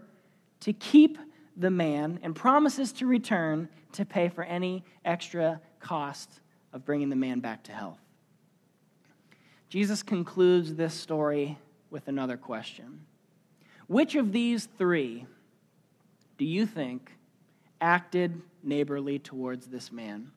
to 0.62 0.74
keep 0.74 1.18
the 1.58 1.70
man 1.70 2.20
and 2.24 2.36
promises 2.36 2.92
to 2.94 3.06
return 3.06 3.70
to 3.94 4.06
pay 4.06 4.30
for 4.30 4.44
any 4.44 4.84
extra 5.04 5.60
cost 5.80 6.42
of 6.74 6.86
bringing 6.86 7.10
the 7.10 7.16
man 7.16 7.40
back 7.40 7.64
to 7.64 7.72
health. 7.72 8.00
Jesus 9.70 10.04
concludes 10.04 10.76
this 10.76 10.94
story 10.94 11.58
with 11.90 12.08
another 12.08 12.38
question 12.38 13.02
Which 13.88 14.16
of 14.16 14.32
these 14.32 14.68
three 14.78 15.26
do 16.38 16.46
you 16.46 16.66
think 16.66 17.12
acted 17.82 18.42
neighborly 18.64 19.20
towards 19.20 19.68
this 19.68 19.92
man? 19.92 20.32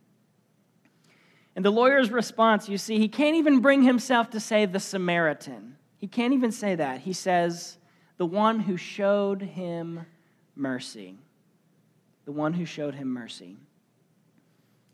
And 1.59 1.65
the 1.65 1.73
lawyer's 1.73 2.13
response, 2.13 2.69
you 2.69 2.79
see, 2.79 3.01
he 3.01 3.09
can't 3.09 3.35
even 3.35 3.59
bring 3.59 3.83
himself 3.83 4.31
to 4.31 4.39
say 4.39 4.65
the 4.65 4.79
Samaritan. 4.79 5.75
He 5.97 6.07
can't 6.07 6.33
even 6.33 6.53
say 6.53 6.77
that. 6.77 7.01
He 7.01 7.13
says, 7.13 7.79
the 8.17 8.27
one 8.27 8.61
who 8.61 8.77
showed 8.77 9.43
him 9.43 10.07
mercy. 10.55 11.19
The 12.27 12.31
one 12.31 12.53
who 12.53 12.65
showed 12.65 12.95
him 12.95 13.09
mercy. 13.09 13.57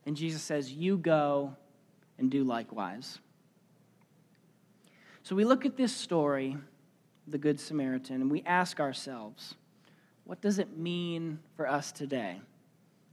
And 0.07 0.17
Jesus 0.17 0.41
says, 0.41 0.73
You 0.73 0.97
go 0.97 1.55
and 2.17 2.31
do 2.31 2.45
likewise. 2.45 3.19
So 5.23 5.37
we 5.37 5.45
look 5.45 5.67
at 5.67 5.77
this 5.77 5.95
story, 5.95 6.57
the 7.27 7.37
Good 7.37 7.61
Samaritan, 7.61 8.23
and 8.23 8.31
we 8.31 8.43
ask 8.47 8.81
ourselves, 8.81 9.55
what 10.25 10.41
does 10.41 10.59
it 10.59 10.79
mean 10.79 11.41
for 11.59 11.69
us 11.69 11.93
today? 11.93 12.41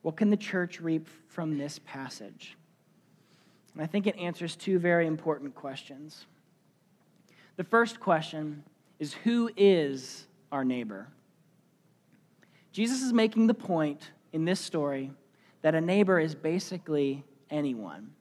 What 0.03 0.15
can 0.15 0.29
the 0.29 0.37
church 0.37 0.79
reap 0.79 1.09
from 1.27 1.57
this 1.57 1.81
passage? 1.83 2.55
And 3.73 3.83
I 3.83 3.87
think 3.87 4.07
it 4.07 4.17
answers 4.17 4.55
two 4.55 4.79
very 4.79 5.07
important 5.07 5.55
questions. 5.55 6.25
The 7.57 7.63
first 7.63 7.99
question 7.99 8.63
is 8.99 9.13
Who 9.13 9.49
is 9.55 10.25
our 10.51 10.63
neighbor? 10.65 11.07
Jesus 12.71 13.01
is 13.01 13.11
making 13.11 13.47
the 13.47 13.53
point 13.53 14.11
in 14.31 14.45
this 14.45 14.59
story 14.59 15.11
that 15.61 15.75
a 15.75 15.81
neighbor 15.81 16.19
is 16.19 16.35
basically 16.35 17.23
anyone. 17.49 18.11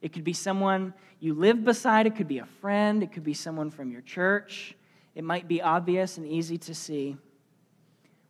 It 0.00 0.12
could 0.12 0.24
be 0.24 0.32
someone 0.32 0.94
you 1.20 1.34
live 1.34 1.64
beside, 1.64 2.06
it 2.06 2.16
could 2.16 2.28
be 2.28 2.38
a 2.38 2.46
friend, 2.60 3.02
it 3.02 3.12
could 3.12 3.24
be 3.24 3.34
someone 3.34 3.70
from 3.70 3.90
your 3.90 4.00
church. 4.00 4.74
It 5.14 5.24
might 5.24 5.46
be 5.46 5.60
obvious 5.60 6.16
and 6.16 6.26
easy 6.26 6.58
to 6.58 6.74
see, 6.74 7.16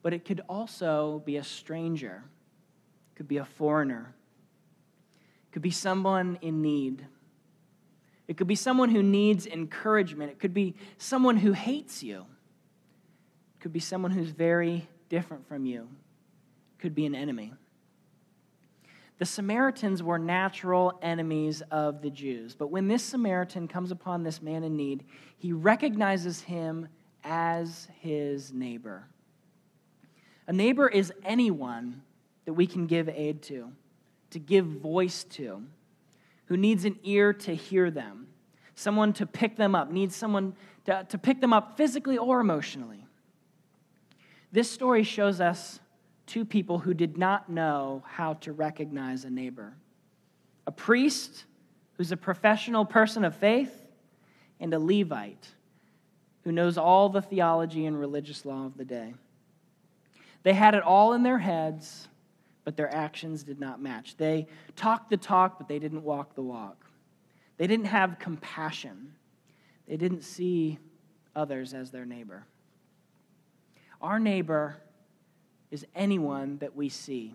but 0.03 0.13
it 0.13 0.25
could 0.25 0.43
also 0.49 1.23
be 1.25 1.37
a 1.37 1.45
stranger, 1.45 2.25
it 3.13 3.17
could 3.17 3.29
be 3.29 3.37
a 3.39 3.45
foreigner, 3.45 4.15
could 5.53 5.63
be 5.63 5.71
someone 5.71 6.39
in 6.41 6.63
need. 6.63 7.07
It 8.27 8.37
could 8.37 8.47
be 8.47 8.55
someone 8.55 8.89
who 8.89 9.03
needs 9.03 9.47
encouragement. 9.47 10.31
It 10.31 10.39
could 10.39 10.55
be 10.55 10.75
someone 10.97 11.37
who 11.37 11.53
hates 11.53 12.03
you. 12.03 12.21
It 13.57 13.61
could 13.61 13.73
be 13.73 13.81
someone 13.81 14.11
who's 14.11 14.31
very 14.31 14.89
different 15.09 15.47
from 15.47 15.67
you. 15.67 15.83
It 15.83 16.81
could 16.81 16.95
be 16.95 17.05
an 17.05 17.15
enemy. 17.15 17.53
The 19.19 19.27
Samaritans 19.27 20.03
were 20.03 20.19
natural 20.19 20.99
enemies 21.03 21.63
of 21.71 22.01
the 22.01 22.11
Jews. 22.11 22.55
But 22.55 22.69
when 22.69 22.89
this 22.89 23.05
Samaritan 23.05 23.69
comes 23.69 23.91
upon 23.91 24.23
this 24.23 24.41
man 24.41 24.65
in 24.65 24.75
need, 24.75 25.05
he 25.37 25.53
recognizes 25.53 26.41
him 26.41 26.89
as 27.23 27.89
his 28.01 28.53
neighbor. 28.53 29.05
A 30.47 30.53
neighbor 30.53 30.89
is 30.89 31.13
anyone 31.25 32.03
that 32.47 32.55
we 32.55 32.67
can 32.67 32.87
give 32.87 33.09
aid 33.09 33.43
to 33.43 33.71
to 34.33 34.39
give 34.39 34.67
voice 34.67 35.25
to, 35.25 35.63
who 36.47 36.57
needs 36.57 36.85
an 36.85 36.99
ear 37.03 37.33
to 37.33 37.55
hear 37.55 37.91
them, 37.91 38.27
someone 38.75 39.13
to 39.15 39.27
pick 39.27 39.57
them 39.57 39.75
up, 39.75 39.91
needs 39.91 40.15
someone 40.15 40.55
to, 40.85 41.07
to 41.09 41.19
pick 41.19 41.41
them 41.41 41.53
up 41.53 41.77
physically 41.77 42.19
or 42.19 42.41
emotionally. 42.41 43.07
This 44.51 44.71
story 44.71 45.03
shows 45.03 45.41
us 45.41 45.81
two 46.27 46.45
people 46.45 46.79
who 46.79 46.93
did 46.93 47.17
not 47.17 47.49
know 47.49 48.03
how 48.07 48.35
to 48.35 48.53
recognize 48.53 49.25
a 49.25 49.31
neighbor 49.31 49.75
a 50.65 50.71
priest 50.71 51.45
who's 51.97 52.13
a 52.13 52.17
professional 52.17 52.85
person 52.85 53.25
of 53.25 53.35
faith, 53.35 53.83
and 54.61 54.73
a 54.73 54.79
Levite 54.79 55.49
who 56.45 56.53
knows 56.53 56.79
all 56.79 57.09
the 57.09 57.21
theology 57.21 57.85
and 57.87 57.99
religious 57.99 58.45
law 58.45 58.65
of 58.65 58.77
the 58.77 58.85
day. 58.85 59.15
They 60.45 60.53
had 60.53 60.75
it 60.75 60.83
all 60.83 61.13
in 61.13 61.23
their 61.23 61.39
heads, 61.39 62.09
but 62.65 62.77
their 62.77 62.93
actions 62.93 63.43
did 63.43 63.59
not 63.59 63.81
match. 63.81 64.17
They 64.17 64.47
talked 64.77 65.11
the 65.11 65.17
talk, 65.17 65.59
but 65.59 65.69
they 65.69 65.79
didn't 65.79 66.03
walk 66.03 66.35
the 66.35 66.43
walk. 66.43 66.87
They 67.57 67.67
didn't 67.67 67.87
have 67.87 68.19
compassion. 68.19 69.15
They 69.87 69.97
didn't 69.97 70.23
see 70.23 70.79
others 71.35 71.75
as 71.75 71.91
their 71.91 72.05
neighbor. 72.05 72.45
Our 74.01 74.19
neighbor 74.19 74.77
is 75.71 75.87
anyone 75.95 76.59
that 76.59 76.75
we 76.77 76.89
see. 76.89 77.35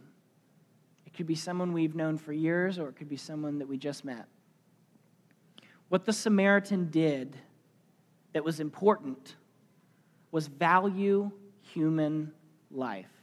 It 1.05 1.13
could 1.13 1.27
be 1.27 1.35
someone 1.35 1.73
we've 1.73 1.95
known 1.95 2.17
for 2.17 2.33
years, 2.33 2.77
or 2.77 2.89
it 2.89 2.95
could 2.95 3.09
be 3.09 3.17
someone 3.17 3.59
that 3.59 3.67
we 3.67 3.77
just 3.77 4.05
met. 4.05 4.27
What 5.89 6.05
the 6.05 6.13
Samaritan 6.13 6.89
did 6.89 7.37
that 8.33 8.43
was 8.43 8.59
important 8.59 9.35
was 10.31 10.47
value 10.47 11.31
human 11.61 12.33
life. 12.69 13.16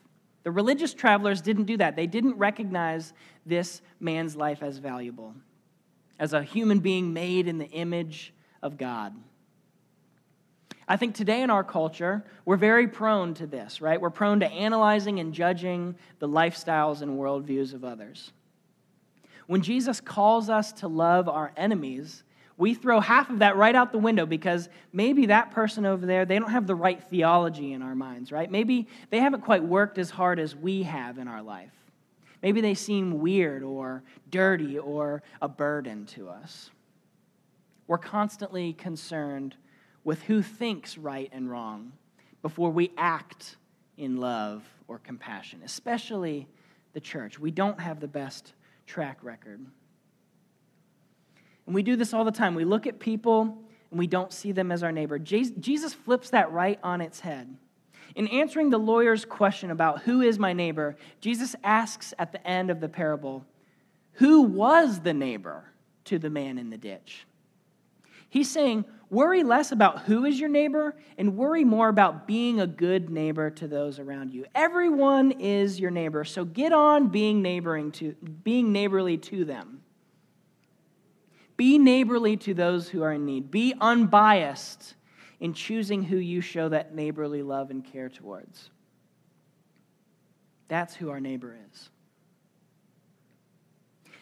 The 0.44 0.50
religious 0.50 0.94
travelers 0.94 1.40
didn't 1.40 1.64
do 1.64 1.78
that. 1.78 1.96
They 1.96 2.06
didn't 2.06 2.38
recognize 2.38 3.12
this 3.44 3.82
man's 3.98 4.36
life 4.36 4.62
as 4.62 4.78
valuable, 4.78 5.34
as 6.18 6.32
a 6.32 6.42
human 6.42 6.78
being 6.78 7.12
made 7.12 7.48
in 7.48 7.58
the 7.58 7.68
image 7.70 8.32
of 8.62 8.78
God. 8.78 9.14
I 10.86 10.96
think 10.98 11.14
today 11.14 11.40
in 11.40 11.48
our 11.48 11.64
culture, 11.64 12.24
we're 12.44 12.58
very 12.58 12.86
prone 12.86 13.32
to 13.34 13.46
this, 13.46 13.80
right? 13.80 13.98
We're 13.98 14.10
prone 14.10 14.40
to 14.40 14.46
analyzing 14.46 15.18
and 15.18 15.32
judging 15.32 15.96
the 16.18 16.28
lifestyles 16.28 17.00
and 17.00 17.18
worldviews 17.18 17.72
of 17.72 17.84
others. 17.84 18.32
When 19.46 19.62
Jesus 19.62 20.00
calls 20.00 20.50
us 20.50 20.72
to 20.72 20.88
love 20.88 21.26
our 21.26 21.52
enemies, 21.56 22.22
we 22.56 22.74
throw 22.74 23.00
half 23.00 23.30
of 23.30 23.40
that 23.40 23.56
right 23.56 23.74
out 23.74 23.90
the 23.90 23.98
window 23.98 24.26
because 24.26 24.68
maybe 24.92 25.26
that 25.26 25.50
person 25.50 25.84
over 25.84 26.06
there, 26.06 26.24
they 26.24 26.38
don't 26.38 26.50
have 26.50 26.66
the 26.66 26.74
right 26.74 27.02
theology 27.02 27.72
in 27.72 27.82
our 27.82 27.94
minds, 27.94 28.30
right? 28.30 28.50
Maybe 28.50 28.86
they 29.10 29.18
haven't 29.18 29.42
quite 29.42 29.64
worked 29.64 29.98
as 29.98 30.10
hard 30.10 30.38
as 30.38 30.54
we 30.54 30.84
have 30.84 31.18
in 31.18 31.26
our 31.26 31.42
life. 31.42 31.72
Maybe 32.42 32.60
they 32.60 32.74
seem 32.74 33.20
weird 33.20 33.62
or 33.62 34.04
dirty 34.30 34.78
or 34.78 35.22
a 35.42 35.48
burden 35.48 36.06
to 36.06 36.28
us. 36.28 36.70
We're 37.86 37.98
constantly 37.98 38.74
concerned 38.74 39.56
with 40.04 40.22
who 40.22 40.42
thinks 40.42 40.96
right 40.96 41.30
and 41.32 41.50
wrong 41.50 41.92
before 42.42 42.70
we 42.70 42.92
act 42.96 43.56
in 43.96 44.18
love 44.18 44.62
or 44.86 44.98
compassion, 44.98 45.62
especially 45.64 46.46
the 46.92 47.00
church. 47.00 47.38
We 47.38 47.50
don't 47.50 47.80
have 47.80 48.00
the 48.00 48.08
best 48.08 48.52
track 48.86 49.18
record. 49.22 49.64
And 51.66 51.74
we 51.74 51.82
do 51.82 51.96
this 51.96 52.12
all 52.12 52.24
the 52.24 52.32
time. 52.32 52.54
We 52.54 52.64
look 52.64 52.86
at 52.86 52.98
people 52.98 53.58
and 53.90 53.98
we 53.98 54.06
don't 54.06 54.32
see 54.32 54.52
them 54.52 54.72
as 54.72 54.82
our 54.82 54.92
neighbor. 54.92 55.18
Jesus 55.18 55.94
flips 55.94 56.30
that 56.30 56.52
right 56.52 56.78
on 56.82 57.00
its 57.00 57.20
head. 57.20 57.56
In 58.14 58.28
answering 58.28 58.70
the 58.70 58.78
lawyer's 58.78 59.24
question 59.24 59.70
about 59.70 60.02
who 60.02 60.20
is 60.20 60.38
my 60.38 60.52
neighbor, 60.52 60.96
Jesus 61.20 61.56
asks 61.64 62.14
at 62.18 62.32
the 62.32 62.46
end 62.46 62.70
of 62.70 62.80
the 62.80 62.88
parable, 62.88 63.44
Who 64.14 64.42
was 64.42 65.00
the 65.00 65.14
neighbor 65.14 65.64
to 66.04 66.18
the 66.18 66.30
man 66.30 66.58
in 66.58 66.70
the 66.70 66.76
ditch? 66.76 67.26
He's 68.34 68.50
saying, 68.50 68.84
worry 69.10 69.44
less 69.44 69.70
about 69.70 70.00
who 70.00 70.24
is 70.24 70.40
your 70.40 70.48
neighbor 70.48 70.96
and 71.16 71.36
worry 71.36 71.62
more 71.62 71.88
about 71.88 72.26
being 72.26 72.58
a 72.58 72.66
good 72.66 73.08
neighbor 73.08 73.48
to 73.48 73.68
those 73.68 74.00
around 74.00 74.34
you. 74.34 74.44
Everyone 74.56 75.30
is 75.30 75.78
your 75.78 75.92
neighbor, 75.92 76.24
so 76.24 76.44
get 76.44 76.72
on 76.72 77.10
being 77.10 77.42
neighboring 77.42 77.92
to 77.92 78.16
being 78.42 78.72
neighborly 78.72 79.18
to 79.18 79.44
them. 79.44 79.83
Be 81.56 81.78
neighborly 81.78 82.36
to 82.38 82.54
those 82.54 82.88
who 82.88 83.02
are 83.02 83.12
in 83.12 83.24
need. 83.24 83.50
Be 83.50 83.74
unbiased 83.80 84.94
in 85.40 85.52
choosing 85.52 86.02
who 86.02 86.16
you 86.16 86.40
show 86.40 86.68
that 86.68 86.94
neighborly 86.94 87.42
love 87.42 87.70
and 87.70 87.84
care 87.84 88.08
towards. 88.08 88.70
That's 90.68 90.94
who 90.94 91.10
our 91.10 91.20
neighbor 91.20 91.56
is. 91.70 91.90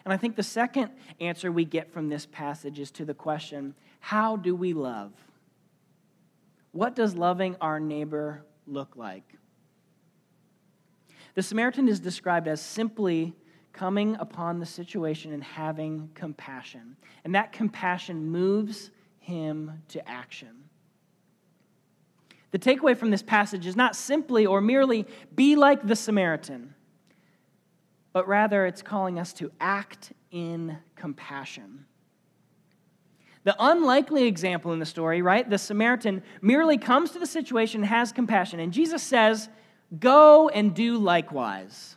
And 0.05 0.12
I 0.12 0.16
think 0.16 0.37
the 0.37 0.42
second 0.42 0.90
answer 1.21 1.53
we 1.53 1.64
get 1.64 1.92
from 1.92 2.09
this 2.09 2.27
passage 2.27 2.79
is 2.79 2.90
to 2.92 3.05
the 3.05 3.14
question 3.14 3.75
how 4.01 4.37
do 4.37 4.57
we 4.57 4.73
love? 4.73 5.12
What 6.73 6.97
does 6.97 7.14
loving 7.14 7.57
our 7.61 7.79
neighbor 7.79 8.45
look 8.66 8.97
like? 8.97 9.37
The 11.35 11.42
Samaritan 11.42 11.88
is 11.88 12.01
described 12.01 12.49
as 12.49 12.61
simply 12.61 13.35
coming 13.73 14.17
upon 14.21 14.59
the 14.59 14.67
situation 14.67 15.33
and 15.33 15.43
having 15.43 16.11
compassion. 16.15 16.97
And 17.25 17.35
that 17.35 17.53
compassion 17.53 18.31
moves 18.31 18.91
him 19.19 19.83
to 19.89 20.07
action. 20.09 20.65
The 22.51 22.59
takeaway 22.59 22.97
from 22.97 23.11
this 23.11 23.23
passage 23.23 23.67
is 23.67 23.77
not 23.77 23.97
simply 23.97 24.45
or 24.45 24.61
merely 24.61 25.07
be 25.35 25.57
like 25.57 25.87
the 25.87 25.97
Samaritan, 25.97 26.75
but 28.13 28.29
rather 28.29 28.67
it's 28.67 28.83
calling 28.83 29.19
us 29.19 29.33
to 29.35 29.51
act 29.59 30.13
in 30.31 30.79
compassion. 30.95 31.87
The 33.45 33.57
unlikely 33.59 34.25
example 34.25 34.73
in 34.73 34.79
the 34.79 34.87
story, 34.87 35.23
right? 35.23 35.49
The 35.49 35.59
Samaritan 35.59 36.23
merely 36.41 36.79
comes 36.79 37.11
to 37.13 37.19
the 37.19 37.27
situation, 37.27 37.83
has 37.83 38.13
compassion, 38.13 38.61
and 38.61 38.73
Jesus 38.73 39.03
says, 39.03 39.49
Go 39.99 40.49
and 40.49 40.75
do 40.75 40.99
likewise. 40.99 41.97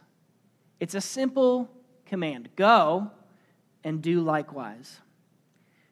It's 0.79 0.95
a 0.95 1.01
simple 1.01 1.69
command 2.05 2.49
go 2.55 3.11
and 3.83 4.01
do 4.01 4.21
likewise. 4.21 4.99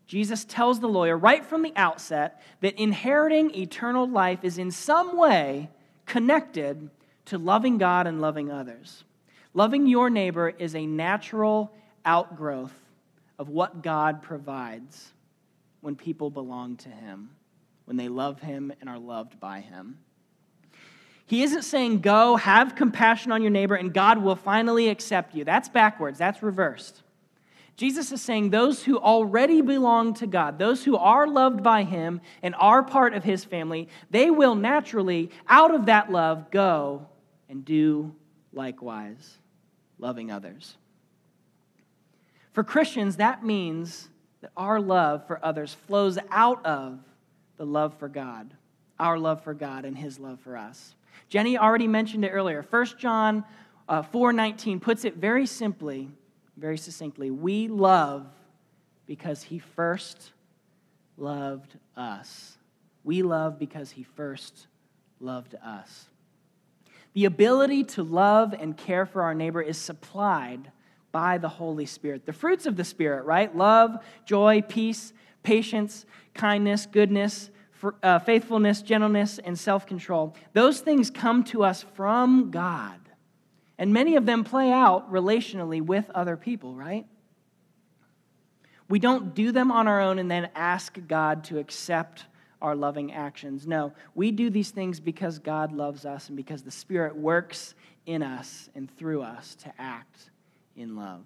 Jesus 0.07 0.45
tells 0.45 0.79
the 0.79 0.87
lawyer 0.87 1.17
right 1.17 1.45
from 1.45 1.61
the 1.61 1.73
outset 1.75 2.41
that 2.61 2.79
inheriting 2.79 3.55
eternal 3.55 4.07
life 4.07 4.39
is 4.43 4.57
in 4.57 4.69
some 4.71 5.17
way 5.17 5.69
connected 6.05 6.89
to 7.25 7.37
loving 7.37 7.77
God 7.77 8.05
and 8.05 8.19
loving 8.19 8.51
others. 8.51 9.05
Loving 9.53 9.87
your 9.87 10.09
neighbor 10.09 10.49
is 10.49 10.75
a 10.75 10.85
natural 10.85 11.71
outgrowth 12.05 12.73
of 13.39 13.49
what 13.49 13.81
God 13.81 14.21
provides 14.21 15.13
when 15.81 15.95
people 15.95 16.29
belong 16.29 16.77
to 16.77 16.89
Him, 16.89 17.29
when 17.85 17.97
they 17.97 18.09
love 18.09 18.41
Him 18.41 18.73
and 18.81 18.89
are 18.89 18.99
loved 18.99 19.39
by 19.39 19.59
Him. 19.59 19.99
He 21.33 21.41
isn't 21.41 21.63
saying, 21.63 22.01
go, 22.01 22.35
have 22.35 22.75
compassion 22.75 23.31
on 23.31 23.41
your 23.41 23.49
neighbor, 23.49 23.73
and 23.73 23.91
God 23.91 24.19
will 24.19 24.35
finally 24.35 24.89
accept 24.89 25.33
you. 25.33 25.43
That's 25.43 25.67
backwards, 25.67 26.19
that's 26.19 26.43
reversed. 26.43 27.01
Jesus 27.75 28.11
is 28.11 28.21
saying 28.21 28.51
those 28.51 28.83
who 28.83 28.99
already 28.99 29.61
belong 29.61 30.13
to 30.13 30.27
God, 30.27 30.59
those 30.59 30.83
who 30.83 30.95
are 30.95 31.25
loved 31.25 31.63
by 31.63 31.85
Him 31.85 32.21
and 32.43 32.53
are 32.59 32.83
part 32.83 33.15
of 33.15 33.23
His 33.23 33.43
family, 33.43 33.89
they 34.11 34.29
will 34.29 34.53
naturally, 34.53 35.31
out 35.49 35.73
of 35.73 35.87
that 35.87 36.11
love, 36.11 36.51
go 36.51 37.07
and 37.49 37.65
do 37.65 38.13
likewise, 38.53 39.39
loving 39.97 40.29
others. 40.29 40.77
For 42.51 42.63
Christians, 42.63 43.15
that 43.15 43.43
means 43.43 44.07
that 44.41 44.51
our 44.55 44.79
love 44.79 45.25
for 45.25 45.43
others 45.43 45.73
flows 45.87 46.19
out 46.29 46.63
of 46.63 46.99
the 47.57 47.65
love 47.65 47.97
for 47.97 48.07
God, 48.07 48.53
our 48.99 49.17
love 49.17 49.43
for 49.43 49.55
God 49.55 49.83
and 49.83 49.97
His 49.97 50.19
love 50.19 50.39
for 50.39 50.55
us. 50.55 50.93
Jenny 51.33 51.57
already 51.57 51.87
mentioned 51.87 52.23
it 52.23 52.29
earlier. 52.29 52.61
1 52.61 52.85
John 52.99 53.43
uh, 53.89 54.03
4:19 54.03 54.79
puts 54.79 55.03
it 55.03 55.15
very 55.15 55.47
simply 55.47 56.11
very 56.57 56.77
succinctly 56.77 57.31
we 57.31 57.67
love 57.67 58.27
because 59.07 59.41
he 59.41 59.57
first 59.57 60.31
loved 61.17 61.79
us. 61.97 62.59
We 63.03 63.23
love 63.23 63.57
because 63.57 63.89
he 63.89 64.03
first 64.03 64.67
loved 65.19 65.55
us. 65.55 66.07
The 67.13 67.25
ability 67.25 67.85
to 67.85 68.03
love 68.03 68.53
and 68.53 68.77
care 68.77 69.07
for 69.07 69.23
our 69.23 69.33
neighbor 69.33 69.63
is 69.63 69.79
supplied 69.79 70.71
by 71.11 71.39
the 71.39 71.49
Holy 71.49 71.87
Spirit. 71.87 72.27
The 72.27 72.33
fruits 72.33 72.67
of 72.67 72.75
the 72.75 72.83
Spirit, 72.83 73.25
right? 73.25 73.57
Love, 73.57 73.97
joy, 74.23 74.61
peace, 74.61 75.13
patience, 75.41 76.05
kindness, 76.35 76.85
goodness, 76.85 77.49
uh, 78.01 78.19
faithfulness, 78.19 78.81
gentleness, 78.81 79.39
and 79.39 79.57
self 79.57 79.85
control. 79.85 80.35
Those 80.53 80.79
things 80.79 81.09
come 81.09 81.43
to 81.45 81.63
us 81.63 81.85
from 81.95 82.51
God. 82.51 82.99
And 83.77 83.91
many 83.91 84.15
of 84.15 84.25
them 84.25 84.43
play 84.43 84.71
out 84.71 85.11
relationally 85.11 85.81
with 85.81 86.09
other 86.11 86.37
people, 86.37 86.75
right? 86.75 87.05
We 88.87 88.99
don't 88.99 89.33
do 89.33 89.51
them 89.51 89.71
on 89.71 89.87
our 89.87 89.99
own 89.99 90.19
and 90.19 90.29
then 90.29 90.49
ask 90.55 90.97
God 91.07 91.45
to 91.45 91.57
accept 91.57 92.25
our 92.61 92.75
loving 92.75 93.11
actions. 93.11 93.67
No, 93.67 93.93
we 94.15 94.31
do 94.31 94.49
these 94.49 94.71
things 94.71 94.99
because 94.99 95.39
God 95.39 95.71
loves 95.71 96.05
us 96.05 96.27
and 96.27 96.37
because 96.37 96.63
the 96.63 96.71
Spirit 96.71 97.15
works 97.15 97.75
in 98.05 98.23
us 98.23 98.69
and 98.75 98.89
through 98.97 99.21
us 99.23 99.55
to 99.55 99.73
act 99.77 100.29
in 100.75 100.95
love. 100.95 101.25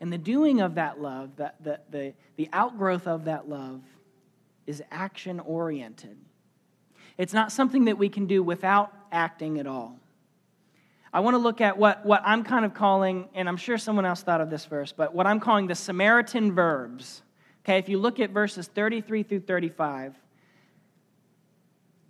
And 0.00 0.12
the 0.12 0.18
doing 0.18 0.60
of 0.60 0.74
that 0.74 1.00
love, 1.00 1.36
the, 1.36 1.52
the, 1.90 2.14
the 2.36 2.48
outgrowth 2.52 3.06
of 3.06 3.24
that 3.24 3.48
love, 3.48 3.80
is 4.66 4.82
action 4.90 5.40
oriented. 5.40 6.16
It's 7.18 7.32
not 7.32 7.52
something 7.52 7.86
that 7.86 7.98
we 7.98 8.08
can 8.08 8.26
do 8.26 8.42
without 8.42 8.92
acting 9.10 9.58
at 9.58 9.66
all. 9.66 9.98
I 11.12 11.20
want 11.20 11.34
to 11.34 11.38
look 11.38 11.60
at 11.60 11.78
what, 11.78 12.04
what 12.04 12.20
I'm 12.24 12.44
kind 12.44 12.64
of 12.64 12.74
calling, 12.74 13.28
and 13.34 13.48
I'm 13.48 13.56
sure 13.56 13.78
someone 13.78 14.04
else 14.04 14.22
thought 14.22 14.40
of 14.40 14.50
this 14.50 14.66
verse, 14.66 14.92
but 14.92 15.14
what 15.14 15.26
I'm 15.26 15.40
calling 15.40 15.66
the 15.66 15.74
Samaritan 15.74 16.52
verbs. 16.52 17.22
Okay, 17.64 17.78
if 17.78 17.88
you 17.88 17.98
look 17.98 18.20
at 18.20 18.30
verses 18.30 18.68
33 18.68 19.22
through 19.22 19.40
35, 19.40 20.14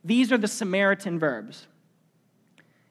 these 0.04 0.32
are 0.32 0.38
the 0.38 0.48
Samaritan 0.48 1.18
verbs. 1.18 1.66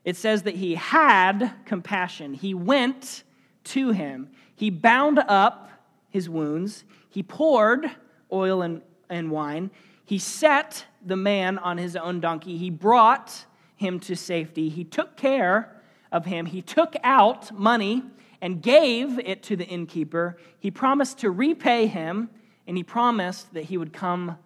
It 0.06 0.16
says 0.16 0.44
that 0.44 0.56
he 0.56 0.76
had 0.76 1.52
compassion, 1.66 2.34
he 2.34 2.54
went 2.54 3.24
to 3.66 3.92
him, 3.92 4.30
he 4.56 4.70
bound 4.70 5.20
up 5.20 5.70
his 6.10 6.30
wounds, 6.30 6.86
he 7.10 7.24
poured 7.24 7.92
oil 8.32 8.62
and, 8.62 8.82
and 9.10 9.32
wine, 9.32 9.72
he 10.04 10.20
set 10.20 10.86
the 11.06 11.18
man 11.18 11.58
on 11.58 11.78
his 11.78 11.96
own 11.96 12.20
donkey, 12.20 12.58
he 12.58 12.70
brought 12.70 13.46
him 13.76 14.00
to 14.02 14.16
safety, 14.16 14.70
he 14.70 14.84
took 14.84 15.18
care 15.18 15.82
of 16.12 16.26
him, 16.26 16.46
he 16.46 16.62
took 16.62 16.96
out 17.04 17.52
money 17.58 18.04
and 18.42 18.62
gave 18.62 19.20
it 19.20 19.42
to 19.44 19.56
the 19.56 19.66
innkeeper. 19.66 20.38
He 20.60 20.70
promised 20.70 21.20
to 21.20 21.32
repay 21.32 21.88
him, 21.88 22.30
and 22.68 22.78
he 22.78 22.84
promised 22.84 23.54
that 23.54 23.64
he 23.64 23.78
would 23.78 23.94
come 23.94 24.38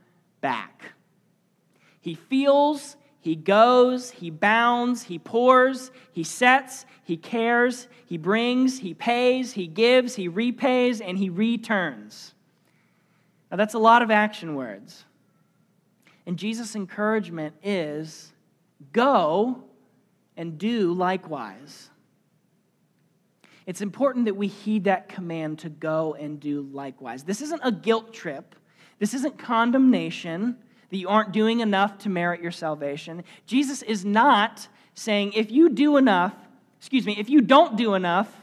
back. 0.41 0.93
He 2.00 2.15
feels, 2.15 2.95
he 3.19 3.36
goes, 3.36 4.12
he 4.12 4.30
bounds, 4.30 5.04
he 5.04 5.19
pours, 5.19 5.91
he 6.12 6.24
sets, 6.24 6.86
he 7.04 7.17
cares, 7.17 7.88
he 8.06 8.17
brings, 8.17 8.80
he 8.80 8.93
pays, 8.93 9.54
he 9.54 9.67
gives, 9.67 10.15
he 10.15 10.28
repays, 10.28 11.02
and 11.02 11.17
he 11.17 11.30
returns. 11.30 12.34
Now, 13.51 13.57
that's 13.57 13.73
a 13.73 13.79
lot 13.79 14.01
of 14.01 14.12
action 14.12 14.55
words. 14.55 15.05
And 16.25 16.38
Jesus' 16.38 16.75
encouragement 16.75 17.55
is 17.63 18.31
go 18.93 19.63
and 20.38 20.57
do 20.57 20.93
likewise. 20.93 21.89
It's 23.65 23.81
important 23.81 24.25
that 24.25 24.35
we 24.35 24.47
heed 24.47 24.85
that 24.85 25.09
command 25.09 25.59
to 25.59 25.69
go 25.69 26.15
and 26.15 26.39
do 26.39 26.67
likewise. 26.71 27.23
This 27.23 27.41
isn't 27.41 27.62
a 27.63 27.71
guilt 27.71 28.13
trip, 28.13 28.55
this 28.99 29.13
isn't 29.13 29.38
condemnation 29.38 30.57
that 30.89 30.97
you 30.97 31.07
aren't 31.07 31.31
doing 31.31 31.59
enough 31.59 31.99
to 31.99 32.09
merit 32.09 32.41
your 32.41 32.51
salvation. 32.51 33.23
Jesus 33.45 33.81
is 33.83 34.03
not 34.03 34.67
saying, 34.95 35.33
if 35.33 35.51
you 35.51 35.69
do 35.69 35.97
enough, 35.97 36.33
excuse 36.79 37.05
me, 37.05 37.15
if 37.19 37.29
you 37.29 37.41
don't 37.41 37.77
do 37.77 37.93
enough, 37.93 38.33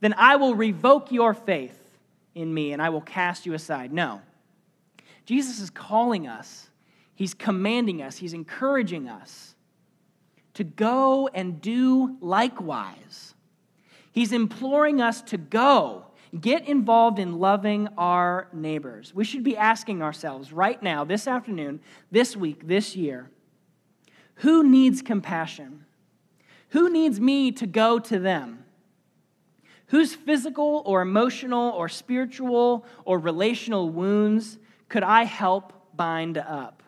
then 0.00 0.14
I 0.16 0.36
will 0.36 0.54
revoke 0.54 1.10
your 1.10 1.34
faith 1.34 1.98
in 2.34 2.52
me 2.52 2.72
and 2.72 2.80
I 2.80 2.90
will 2.90 3.00
cast 3.00 3.44
you 3.44 3.54
aside. 3.54 3.92
No. 3.92 4.20
Jesus 5.26 5.60
is 5.60 5.70
calling 5.70 6.26
us, 6.26 6.70
He's 7.14 7.34
commanding 7.34 8.00
us, 8.00 8.16
He's 8.16 8.32
encouraging 8.32 9.08
us 9.08 9.54
to 10.54 10.64
go 10.64 11.28
and 11.34 11.60
do 11.60 12.16
likewise. 12.20 13.34
He's 14.12 14.32
imploring 14.32 15.02
us 15.02 15.20
to 15.22 15.36
go, 15.36 16.06
get 16.40 16.66
involved 16.66 17.18
in 17.18 17.38
loving 17.38 17.88
our 17.98 18.48
neighbors. 18.52 19.14
We 19.14 19.24
should 19.24 19.44
be 19.44 19.56
asking 19.56 20.00
ourselves 20.00 20.52
right 20.52 20.82
now, 20.82 21.04
this 21.04 21.26
afternoon, 21.26 21.80
this 22.10 22.34
week, 22.34 22.66
this 22.66 22.96
year, 22.96 23.28
who 24.36 24.64
needs 24.64 25.02
compassion? 25.02 25.84
Who 26.70 26.90
needs 26.90 27.20
me 27.20 27.52
to 27.52 27.66
go 27.66 27.98
to 27.98 28.18
them? 28.18 28.64
Whose 29.88 30.14
physical 30.14 30.82
or 30.86 31.02
emotional 31.02 31.70
or 31.70 31.88
spiritual 31.88 32.86
or 33.04 33.18
relational 33.18 33.90
wounds 33.90 34.58
could 34.88 35.02
I 35.02 35.24
help 35.24 35.72
bind 35.96 36.38
up? 36.38 36.82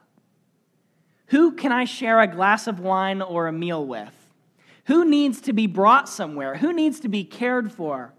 Who 1.26 1.52
can 1.52 1.72
I 1.72 1.84
share 1.84 2.20
a 2.20 2.26
glass 2.26 2.66
of 2.66 2.80
wine 2.80 3.20
or 3.20 3.46
a 3.48 3.52
meal 3.52 3.84
with? 3.84 4.12
Who 4.86 5.04
needs 5.04 5.42
to 5.42 5.52
be 5.52 5.66
brought 5.66 6.08
somewhere? 6.08 6.56
Who 6.56 6.72
needs 6.72 7.00
to 7.00 7.08
be 7.08 7.24
cared 7.24 7.70
for? 7.70 8.14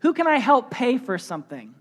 Who 0.00 0.14
can 0.14 0.26
I 0.26 0.38
help 0.38 0.70
pay 0.70 0.96
for 0.96 1.18
something? 1.18 1.74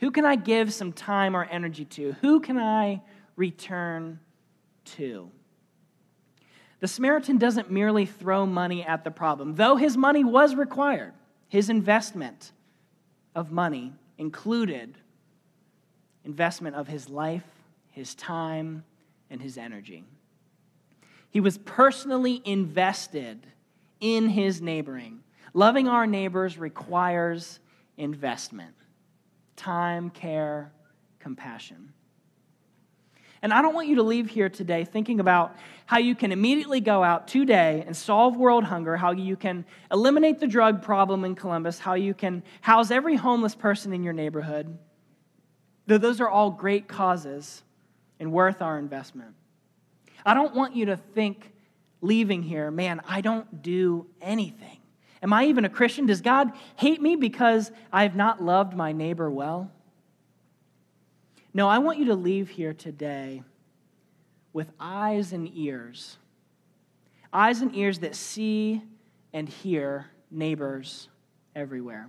Who 0.00 0.10
can 0.10 0.24
I 0.24 0.34
give 0.34 0.74
some 0.74 0.92
time 0.92 1.36
or 1.36 1.44
energy 1.44 1.84
to? 1.84 2.12
Who 2.20 2.40
can 2.40 2.58
I 2.58 3.02
return 3.36 4.18
to? 4.96 5.30
The 6.80 6.88
Samaritan 6.88 7.38
doesn't 7.38 7.70
merely 7.70 8.04
throw 8.04 8.44
money 8.44 8.84
at 8.84 9.04
the 9.04 9.10
problem, 9.10 9.54
though 9.54 9.76
his 9.76 9.96
money 9.96 10.24
was 10.24 10.54
required. 10.54 11.12
His 11.48 11.70
investment 11.70 12.52
of 13.34 13.52
money 13.52 13.92
included 14.18 14.98
investment 16.24 16.76
of 16.76 16.88
his 16.88 17.08
life, 17.08 17.44
his 17.90 18.14
time, 18.14 18.84
and 19.30 19.40
his 19.40 19.58
energy. 19.58 20.04
He 21.30 21.40
was 21.40 21.58
personally 21.58 22.40
invested 22.44 23.46
in 24.00 24.28
his 24.28 24.60
neighboring. 24.60 25.20
Loving 25.52 25.88
our 25.88 26.06
neighbors 26.06 26.58
requires 26.58 27.60
investment 27.96 28.74
time, 29.56 30.10
care, 30.10 30.72
compassion. 31.20 31.92
And 33.40 33.52
I 33.52 33.62
don't 33.62 33.74
want 33.74 33.88
you 33.88 33.96
to 33.96 34.02
leave 34.02 34.30
here 34.30 34.48
today 34.48 34.84
thinking 34.84 35.20
about 35.20 35.54
how 35.86 35.98
you 35.98 36.14
can 36.14 36.32
immediately 36.32 36.80
go 36.80 37.04
out 37.04 37.28
today 37.28 37.84
and 37.86 37.94
solve 37.94 38.36
world 38.36 38.64
hunger, 38.64 38.96
how 38.96 39.12
you 39.12 39.36
can 39.36 39.64
eliminate 39.92 40.40
the 40.40 40.46
drug 40.46 40.82
problem 40.82 41.24
in 41.24 41.34
Columbus, 41.34 41.78
how 41.78 41.94
you 41.94 42.14
can 42.14 42.42
house 42.62 42.90
every 42.90 43.16
homeless 43.16 43.54
person 43.54 43.92
in 43.92 44.02
your 44.02 44.14
neighborhood. 44.14 44.78
Though 45.86 45.98
those 45.98 46.20
are 46.20 46.28
all 46.28 46.50
great 46.50 46.88
causes 46.88 47.62
and 48.18 48.32
worth 48.32 48.62
our 48.62 48.78
investment. 48.78 49.34
I 50.24 50.34
don't 50.34 50.54
want 50.54 50.74
you 50.74 50.86
to 50.86 50.96
think 50.96 51.52
leaving 52.00 52.42
here, 52.42 52.70
man, 52.70 53.00
I 53.06 53.20
don't 53.20 53.62
do 53.62 54.06
anything. 54.20 54.78
Am 55.22 55.32
I 55.32 55.46
even 55.46 55.64
a 55.64 55.70
Christian? 55.70 56.06
Does 56.06 56.20
God 56.20 56.52
hate 56.76 57.00
me 57.00 57.16
because 57.16 57.72
I 57.92 58.02
have 58.02 58.14
not 58.14 58.42
loved 58.42 58.74
my 58.74 58.92
neighbor 58.92 59.30
well? 59.30 59.70
No, 61.54 61.68
I 61.68 61.78
want 61.78 61.98
you 61.98 62.06
to 62.06 62.14
leave 62.14 62.50
here 62.50 62.74
today 62.74 63.42
with 64.52 64.70
eyes 64.78 65.32
and 65.32 65.50
ears. 65.54 66.18
Eyes 67.32 67.62
and 67.62 67.74
ears 67.74 68.00
that 68.00 68.14
see 68.14 68.82
and 69.32 69.48
hear 69.48 70.10
neighbors 70.30 71.08
everywhere. 71.54 72.08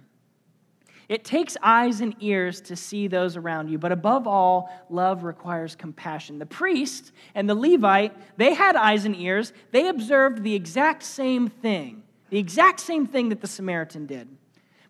It 1.07 1.23
takes 1.23 1.55
eyes 1.61 2.01
and 2.01 2.15
ears 2.19 2.61
to 2.61 2.75
see 2.75 3.07
those 3.07 3.37
around 3.37 3.69
you, 3.69 3.77
but 3.77 3.91
above 3.91 4.25
all, 4.25 4.69
love 4.89 5.23
requires 5.23 5.75
compassion. 5.75 6.39
The 6.39 6.47
priest 6.47 7.11
and 7.35 7.47
the 7.47 7.53
Levite, 7.53 8.13
they 8.37 8.55
had 8.55 8.75
eyes 8.75 9.05
and 9.05 9.15
ears. 9.15 9.53
They 9.71 9.87
observed 9.87 10.41
the 10.41 10.55
exact 10.55 11.03
same 11.03 11.47
thing, 11.47 12.03
the 12.29 12.39
exact 12.39 12.79
same 12.79 13.05
thing 13.05 13.29
that 13.29 13.41
the 13.41 13.47
Samaritan 13.47 14.07
did. 14.07 14.27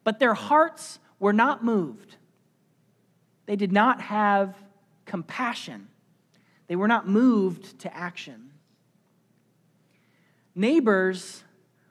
But 0.05 0.19
their 0.19 0.33
hearts 0.33 0.99
were 1.19 1.33
not 1.33 1.63
moved. 1.63 2.15
They 3.45 3.57
did 3.57 3.73
not 3.73 3.99
have 4.01 4.55
compassion. 5.05 5.89
They 6.67 6.75
were 6.75 6.87
not 6.87 7.07
moved 7.07 7.79
to 7.79 7.95
action. 7.95 8.51
Neighbors 10.55 11.43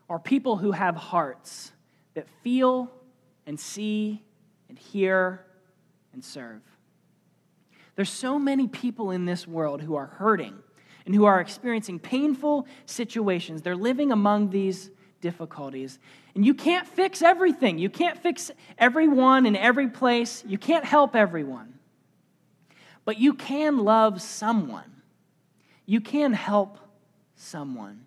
are 0.09 0.19
people 0.19 0.57
who 0.57 0.73
have 0.73 0.97
hearts 0.97 1.73
that 2.15 2.27
feel 2.43 2.91
and 3.47 3.59
see 3.59 4.23
and 4.69 4.79
hear 4.79 5.45
and 6.13 6.25
serve. 6.25 6.63
There's 7.97 8.11
so 8.11 8.39
many 8.39 8.67
people 8.67 9.11
in 9.11 9.25
this 9.25 9.47
world 9.47 9.81
who 9.81 9.95
are 9.95 10.07
hurting 10.07 10.55
and 11.07 11.15
who 11.15 11.27
are 11.27 11.41
experiencing 11.41 11.99
painful 11.99 12.67
situations. 12.87 13.63
They're 13.63 13.77
living 13.77 14.11
among 14.11 14.51
these 14.51 14.91
difficulties. 15.21 15.99
And 16.35 16.45
you 16.45 16.55
can't 16.55 16.87
fix 16.87 17.23
everything. 17.23 17.79
You 17.79 17.89
can't 17.89 18.19
fix 18.19 18.51
everyone 18.79 19.47
in 19.47 19.57
every 19.57 19.89
place. 19.89 20.43
You 20.47 20.59
can't 20.59 20.85
help 20.85 21.15
everyone. 21.15 21.79
But 23.05 23.19
you 23.19 23.35
can 23.35 23.79
love 23.79 24.21
someone. 24.21 25.03
You 25.87 26.01
can 26.01 26.33
help 26.33 26.79
someone. 27.37 28.05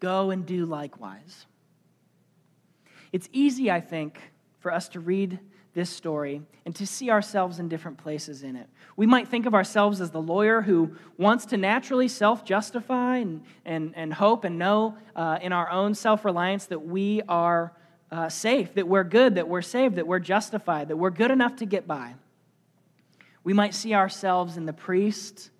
Go 0.00 0.30
and 0.30 0.46
do 0.46 0.66
likewise. 0.66 1.46
It's 3.12 3.28
easy, 3.32 3.70
I 3.70 3.80
think, 3.80 4.20
for 4.60 4.72
us 4.72 4.88
to 4.90 5.00
read 5.00 5.38
this 5.74 5.90
story 5.90 6.42
and 6.66 6.74
to 6.74 6.86
see 6.86 7.10
ourselves 7.10 7.58
in 7.60 7.68
different 7.68 7.98
places 7.98 8.42
in 8.42 8.56
it. 8.56 8.68
We 8.96 9.06
might 9.06 9.28
think 9.28 9.46
of 9.46 9.54
ourselves 9.54 10.00
as 10.00 10.10
the 10.10 10.20
lawyer 10.20 10.60
who 10.60 10.96
wants 11.16 11.46
to 11.46 11.56
naturally 11.56 12.08
self 12.08 12.44
justify 12.44 13.18
and, 13.18 13.44
and, 13.64 13.92
and 13.94 14.12
hope 14.12 14.44
and 14.44 14.58
know 14.58 14.96
uh, 15.14 15.38
in 15.40 15.52
our 15.52 15.70
own 15.70 15.94
self 15.94 16.24
reliance 16.24 16.66
that 16.66 16.84
we 16.84 17.22
are 17.28 17.72
uh, 18.10 18.28
safe, 18.28 18.74
that 18.74 18.88
we're 18.88 19.04
good, 19.04 19.36
that 19.36 19.48
we're 19.48 19.62
saved, 19.62 19.96
that 19.96 20.06
we're 20.06 20.18
justified, 20.18 20.88
that 20.88 20.96
we're 20.96 21.10
good 21.10 21.30
enough 21.30 21.56
to 21.56 21.66
get 21.66 21.86
by. 21.86 22.14
We 23.44 23.52
might 23.52 23.74
see 23.74 23.94
ourselves 23.94 24.56
in 24.56 24.66
the 24.66 24.72
priest 24.72 25.50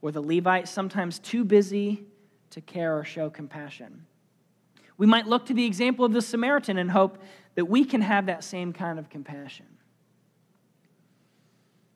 or 0.00 0.10
the 0.10 0.22
Levite, 0.22 0.66
sometimes 0.66 1.18
too 1.18 1.44
busy 1.44 2.04
to 2.50 2.60
care 2.60 2.98
or 2.98 3.04
show 3.04 3.30
compassion. 3.30 4.06
We 4.98 5.06
might 5.06 5.26
look 5.26 5.46
to 5.46 5.54
the 5.54 5.64
example 5.64 6.04
of 6.04 6.12
the 6.12 6.22
Samaritan 6.22 6.78
and 6.78 6.90
hope 6.90 7.18
that 7.54 7.66
we 7.66 7.84
can 7.84 8.00
have 8.00 8.26
that 8.26 8.44
same 8.44 8.72
kind 8.72 8.98
of 8.98 9.08
compassion. 9.08 9.66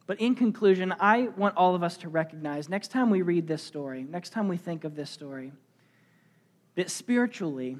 But 0.07 0.21
in 0.21 0.35
conclusion, 0.35 0.95
I 1.01 1.29
want 1.37 1.57
all 1.57 1.75
of 1.75 1.83
us 1.83 1.97
to 1.99 2.09
recognize 2.09 2.69
next 2.69 2.91
time 2.91 3.11
we 3.11 3.23
read 3.23 3.47
this 3.47 3.63
story, 3.63 4.07
next 4.09 4.31
time 4.31 4.49
we 4.49 4.57
think 4.57 4.85
of 4.85 4.95
this 4.95 5.11
story, 5.11 5.53
that 6.77 6.91
spiritually, 6.91 7.79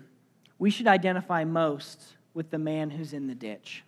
we 0.59 0.71
should 0.71 0.89
identify 0.89 1.45
most 1.45 2.17
with 2.35 2.51
the 2.51 2.59
man 2.59 2.91
who's 2.91 3.13
in 3.13 3.29
the 3.29 3.35
ditch. 3.35 3.85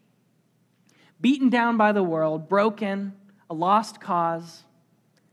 Beaten 1.21 1.49
down 1.49 1.77
by 1.77 1.93
the 1.93 2.03
world, 2.03 2.49
broken, 2.49 3.13
a 3.51 3.55
lost 3.55 4.01
cause, 4.01 4.63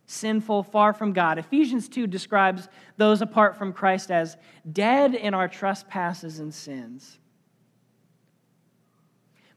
sinful, 0.06 0.64
far 0.64 0.94
from 0.94 1.14
God. 1.14 1.38
Ephesians 1.38 1.90
2 1.90 2.08
describes 2.08 2.70
those 2.98 3.22
apart 3.22 3.58
from 3.58 3.74
Christ 3.74 4.12
as 4.12 4.38
dead 4.72 5.16
in 5.16 5.34
our 5.34 5.48
trespasses 5.48 6.40
and 6.40 6.54
sins. 6.54 7.18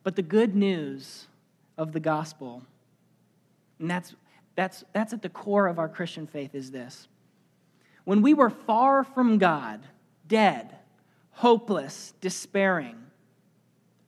But 0.02 0.16
the 0.16 0.22
good 0.22 0.54
news 0.54 1.26
of 1.76 1.92
the 1.92 2.00
gospel, 2.00 2.62
and 3.78 3.90
that's, 3.90 4.14
that's, 4.54 4.84
that's 4.92 5.12
at 5.12 5.22
the 5.22 5.28
core 5.28 5.66
of 5.66 5.78
our 5.78 5.88
Christian 5.88 6.26
faith, 6.26 6.54
is 6.54 6.70
this. 6.70 7.08
When 8.04 8.22
we 8.22 8.32
were 8.32 8.50
far 8.50 9.04
from 9.04 9.36
God, 9.36 9.80
dead, 10.26 10.76
hopeless, 11.32 12.14
despairing, 12.20 12.96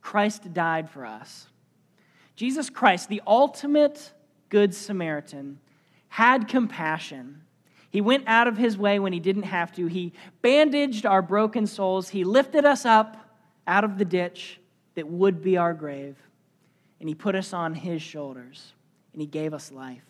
Christ 0.00 0.54
died 0.54 0.88
for 0.88 1.04
us. 1.04 1.48
Jesus 2.34 2.70
Christ, 2.70 3.10
the 3.10 3.20
ultimate 3.26 4.12
Good 4.48 4.74
Samaritan, 4.74 5.60
had 6.10 6.48
compassion. 6.48 7.40
He 7.88 8.00
went 8.00 8.24
out 8.26 8.46
of 8.46 8.58
his 8.58 8.76
way 8.76 8.98
when 8.98 9.12
he 9.12 9.20
didn't 9.20 9.44
have 9.44 9.72
to. 9.72 9.86
He 9.86 10.12
bandaged 10.42 11.06
our 11.06 11.22
broken 11.22 11.66
souls. 11.66 12.10
He 12.10 12.24
lifted 12.24 12.64
us 12.64 12.84
up 12.84 13.16
out 13.66 13.84
of 13.84 13.96
the 13.96 14.04
ditch 14.04 14.60
that 14.96 15.08
would 15.08 15.42
be 15.42 15.56
our 15.56 15.72
grave. 15.72 16.16
And 16.98 17.08
he 17.08 17.14
put 17.14 17.34
us 17.34 17.52
on 17.52 17.74
his 17.74 18.02
shoulders. 18.02 18.74
And 19.12 19.22
he 19.22 19.26
gave 19.26 19.54
us 19.54 19.72
life. 19.72 20.04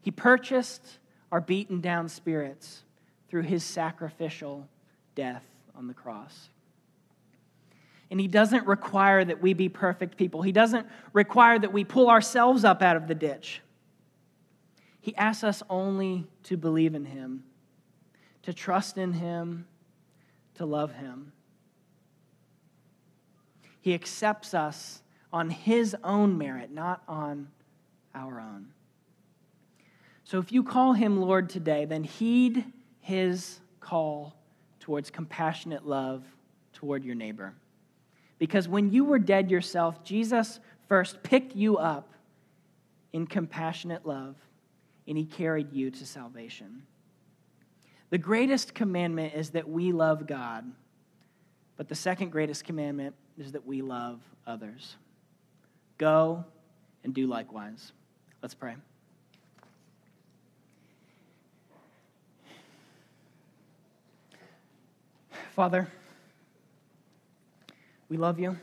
He 0.00 0.10
purchased 0.10 0.98
our 1.32 1.40
beaten 1.40 1.80
down 1.80 2.08
spirits 2.08 2.82
through 3.28 3.42
his 3.42 3.64
sacrificial 3.64 4.68
death 5.14 5.44
on 5.76 5.86
the 5.86 5.94
cross. 5.94 6.48
And 8.10 8.20
he 8.20 8.28
doesn't 8.28 8.66
require 8.66 9.24
that 9.24 9.42
we 9.42 9.52
be 9.52 9.68
perfect 9.68 10.16
people. 10.16 10.42
He 10.42 10.52
doesn't 10.52 10.86
require 11.12 11.58
that 11.58 11.72
we 11.72 11.84
pull 11.84 12.08
ourselves 12.08 12.64
up 12.64 12.82
out 12.82 12.96
of 12.96 13.08
the 13.08 13.14
ditch. 13.14 13.62
He 15.06 15.14
asks 15.14 15.44
us 15.44 15.62
only 15.70 16.26
to 16.42 16.56
believe 16.56 16.96
in 16.96 17.04
him, 17.04 17.44
to 18.42 18.52
trust 18.52 18.98
in 18.98 19.12
him, 19.12 19.68
to 20.56 20.66
love 20.66 20.94
him. 20.94 21.30
He 23.80 23.94
accepts 23.94 24.52
us 24.52 25.02
on 25.32 25.48
his 25.48 25.94
own 26.02 26.36
merit, 26.36 26.72
not 26.72 27.04
on 27.06 27.46
our 28.16 28.40
own. 28.40 28.66
So 30.24 30.40
if 30.40 30.50
you 30.50 30.64
call 30.64 30.94
him 30.94 31.20
Lord 31.20 31.50
today, 31.50 31.84
then 31.84 32.02
heed 32.02 32.64
his 32.98 33.60
call 33.78 34.34
towards 34.80 35.08
compassionate 35.08 35.86
love 35.86 36.24
toward 36.72 37.04
your 37.04 37.14
neighbor. 37.14 37.54
Because 38.40 38.66
when 38.66 38.90
you 38.90 39.04
were 39.04 39.20
dead 39.20 39.52
yourself, 39.52 40.02
Jesus 40.02 40.58
first 40.88 41.22
picked 41.22 41.54
you 41.54 41.76
up 41.76 42.12
in 43.12 43.28
compassionate 43.28 44.04
love, 44.04 44.34
and 45.06 45.16
he 45.16 45.24
carried 45.24 45.72
you 45.72 45.90
to 45.90 46.06
salvation. 46.06 46.82
The 48.10 48.18
greatest 48.18 48.74
commandment 48.74 49.34
is 49.34 49.50
that 49.50 49.68
we 49.68 49.92
love 49.92 50.26
God, 50.26 50.64
but 51.76 51.88
the 51.88 51.94
second 51.94 52.30
greatest 52.30 52.64
commandment 52.64 53.14
is 53.36 53.52
that 53.52 53.66
we 53.66 53.82
love 53.82 54.20
others. 54.46 54.96
Go 55.98 56.44
and 57.04 57.14
do 57.14 57.26
likewise. 57.26 57.92
Let's 58.42 58.54
pray. 58.54 58.76
Father, 65.54 65.88
we 68.08 68.16
love 68.16 68.38
you. 68.38 68.56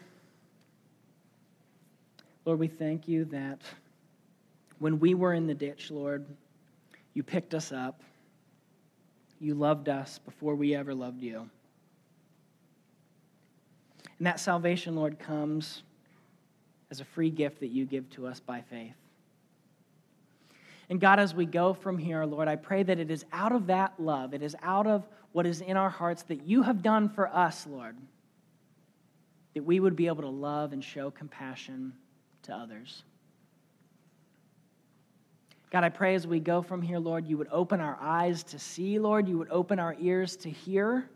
Lord, 2.45 2.59
we 2.59 2.67
thank 2.67 3.07
you 3.07 3.25
that 3.25 3.61
when 4.79 4.99
we 4.99 5.13
were 5.13 5.33
in 5.33 5.47
the 5.47 5.53
ditch, 5.53 5.91
Lord, 5.91 6.25
you 7.13 7.23
picked 7.23 7.53
us 7.53 7.71
up. 7.71 8.01
You 9.39 9.55
loved 9.55 9.89
us 9.89 10.19
before 10.19 10.55
we 10.55 10.75
ever 10.75 10.93
loved 10.93 11.21
you. 11.21 11.49
And 14.17 14.27
that 14.27 14.39
salvation, 14.39 14.95
Lord, 14.95 15.19
comes 15.19 15.83
as 16.91 17.01
a 17.01 17.05
free 17.05 17.29
gift 17.29 17.59
that 17.59 17.69
you 17.69 17.85
give 17.85 18.09
to 18.11 18.27
us 18.27 18.39
by 18.39 18.61
faith. 18.61 18.95
And 20.89 20.99
God, 21.01 21.19
as 21.19 21.33
we 21.33 21.45
go 21.45 21.73
from 21.73 21.97
here, 21.97 22.23
Lord, 22.23 22.47
I 22.47 22.55
pray 22.55 22.83
that 22.83 22.99
it 22.99 23.09
is 23.09 23.25
out 23.31 23.51
of 23.51 23.67
that 23.67 23.93
love, 23.97 24.33
it 24.33 24.43
is 24.43 24.55
out 24.61 24.85
of 24.85 25.07
what 25.31 25.45
is 25.45 25.61
in 25.61 25.75
our 25.75 25.89
hearts 25.89 26.23
that 26.23 26.45
you 26.45 26.61
have 26.61 26.83
done 26.83 27.09
for 27.09 27.27
us, 27.27 27.65
Lord, 27.67 27.97
that 29.55 29.63
we 29.63 29.79
would 29.79 29.95
be 29.95 30.07
able 30.07 30.21
to 30.21 30.29
love 30.29 30.71
and 30.71 30.83
show 30.83 31.09
compassion 31.09 31.93
to 32.43 32.53
others. 32.53 33.03
God, 35.73 35.83
I 35.83 35.89
pray 35.89 36.13
as 36.13 36.27
we 36.27 36.39
go 36.39 36.61
from 36.61 36.83
here, 36.83 36.99
Lord, 36.99 37.27
you 37.27 37.35
would 37.39 37.47
open 37.51 37.79
our 37.79 37.97
eyes 37.99 38.43
to 38.43 38.59
see, 38.59 38.99
Lord, 38.99 39.27
you 39.27 39.39
would 39.39 39.49
open 39.49 39.79
our 39.79 39.95
ears 39.99 40.35
to 40.37 40.49
hear 40.51 41.09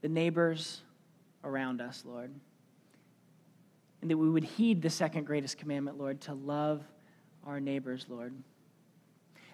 the 0.00 0.08
neighbors 0.08 0.80
around 1.44 1.82
us, 1.82 2.02
Lord. 2.06 2.30
And 4.00 4.10
that 4.10 4.16
we 4.16 4.30
would 4.30 4.44
heed 4.44 4.80
the 4.80 4.88
second 4.88 5.26
greatest 5.26 5.58
commandment, 5.58 5.98
Lord, 5.98 6.22
to 6.22 6.32
love 6.32 6.82
our 7.46 7.60
neighbors, 7.60 8.06
Lord. 8.08 8.32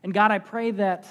And 0.04 0.14
God, 0.14 0.30
I 0.30 0.38
pray 0.38 0.70
that, 0.70 1.08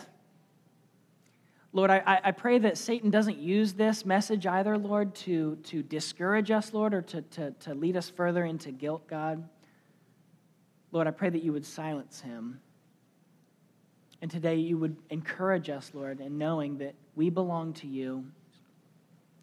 Lord, 1.73 1.91
I, 1.91 2.21
I 2.23 2.31
pray 2.31 2.57
that 2.59 2.77
Satan 2.77 3.09
doesn't 3.09 3.37
use 3.37 3.73
this 3.73 4.05
message 4.05 4.45
either, 4.47 4.77
Lord, 4.77 5.13
to, 5.15 5.57
to 5.63 5.83
discourage 5.83 6.51
us, 6.51 6.73
Lord, 6.73 6.93
or 6.93 7.01
to, 7.01 7.21
to, 7.21 7.51
to 7.51 7.73
lead 7.73 7.97
us 7.97 8.09
further 8.09 8.45
into 8.45 8.71
guilt, 8.71 9.09
God. 9.09 9.43
Lord, 10.91 11.07
I 11.07 11.11
pray 11.11 11.29
that 11.29 11.43
you 11.43 11.53
would 11.53 11.65
silence 11.65 12.21
him. 12.21 12.59
And 14.21 14.29
today 14.29 14.55
you 14.55 14.77
would 14.77 14.97
encourage 15.09 15.69
us, 15.69 15.91
Lord, 15.93 16.19
in 16.19 16.37
knowing 16.37 16.77
that 16.79 16.95
we 17.15 17.29
belong 17.29 17.73
to 17.73 17.87
you. 17.87 18.25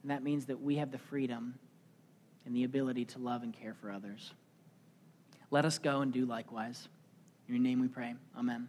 And 0.03 0.11
that 0.11 0.23
means 0.23 0.47
that 0.47 0.61
we 0.61 0.77
have 0.77 0.91
the 0.91 0.99
freedom 0.99 1.55
and 2.45 2.55
the 2.55 2.65
ability 2.65 3.05
to 3.07 3.19
love 3.19 3.43
and 3.43 3.53
care 3.53 3.75
for 3.75 3.91
others. 3.91 4.33
Let 5.51 5.65
us 5.65 5.79
go 5.79 6.01
and 6.01 6.13
do 6.13 6.27
likewise. 6.27 6.89
In 7.49 7.55
your 7.55 7.63
name 7.63 7.81
we 7.81 7.89
pray. 7.89 8.15
Amen. 8.37 8.69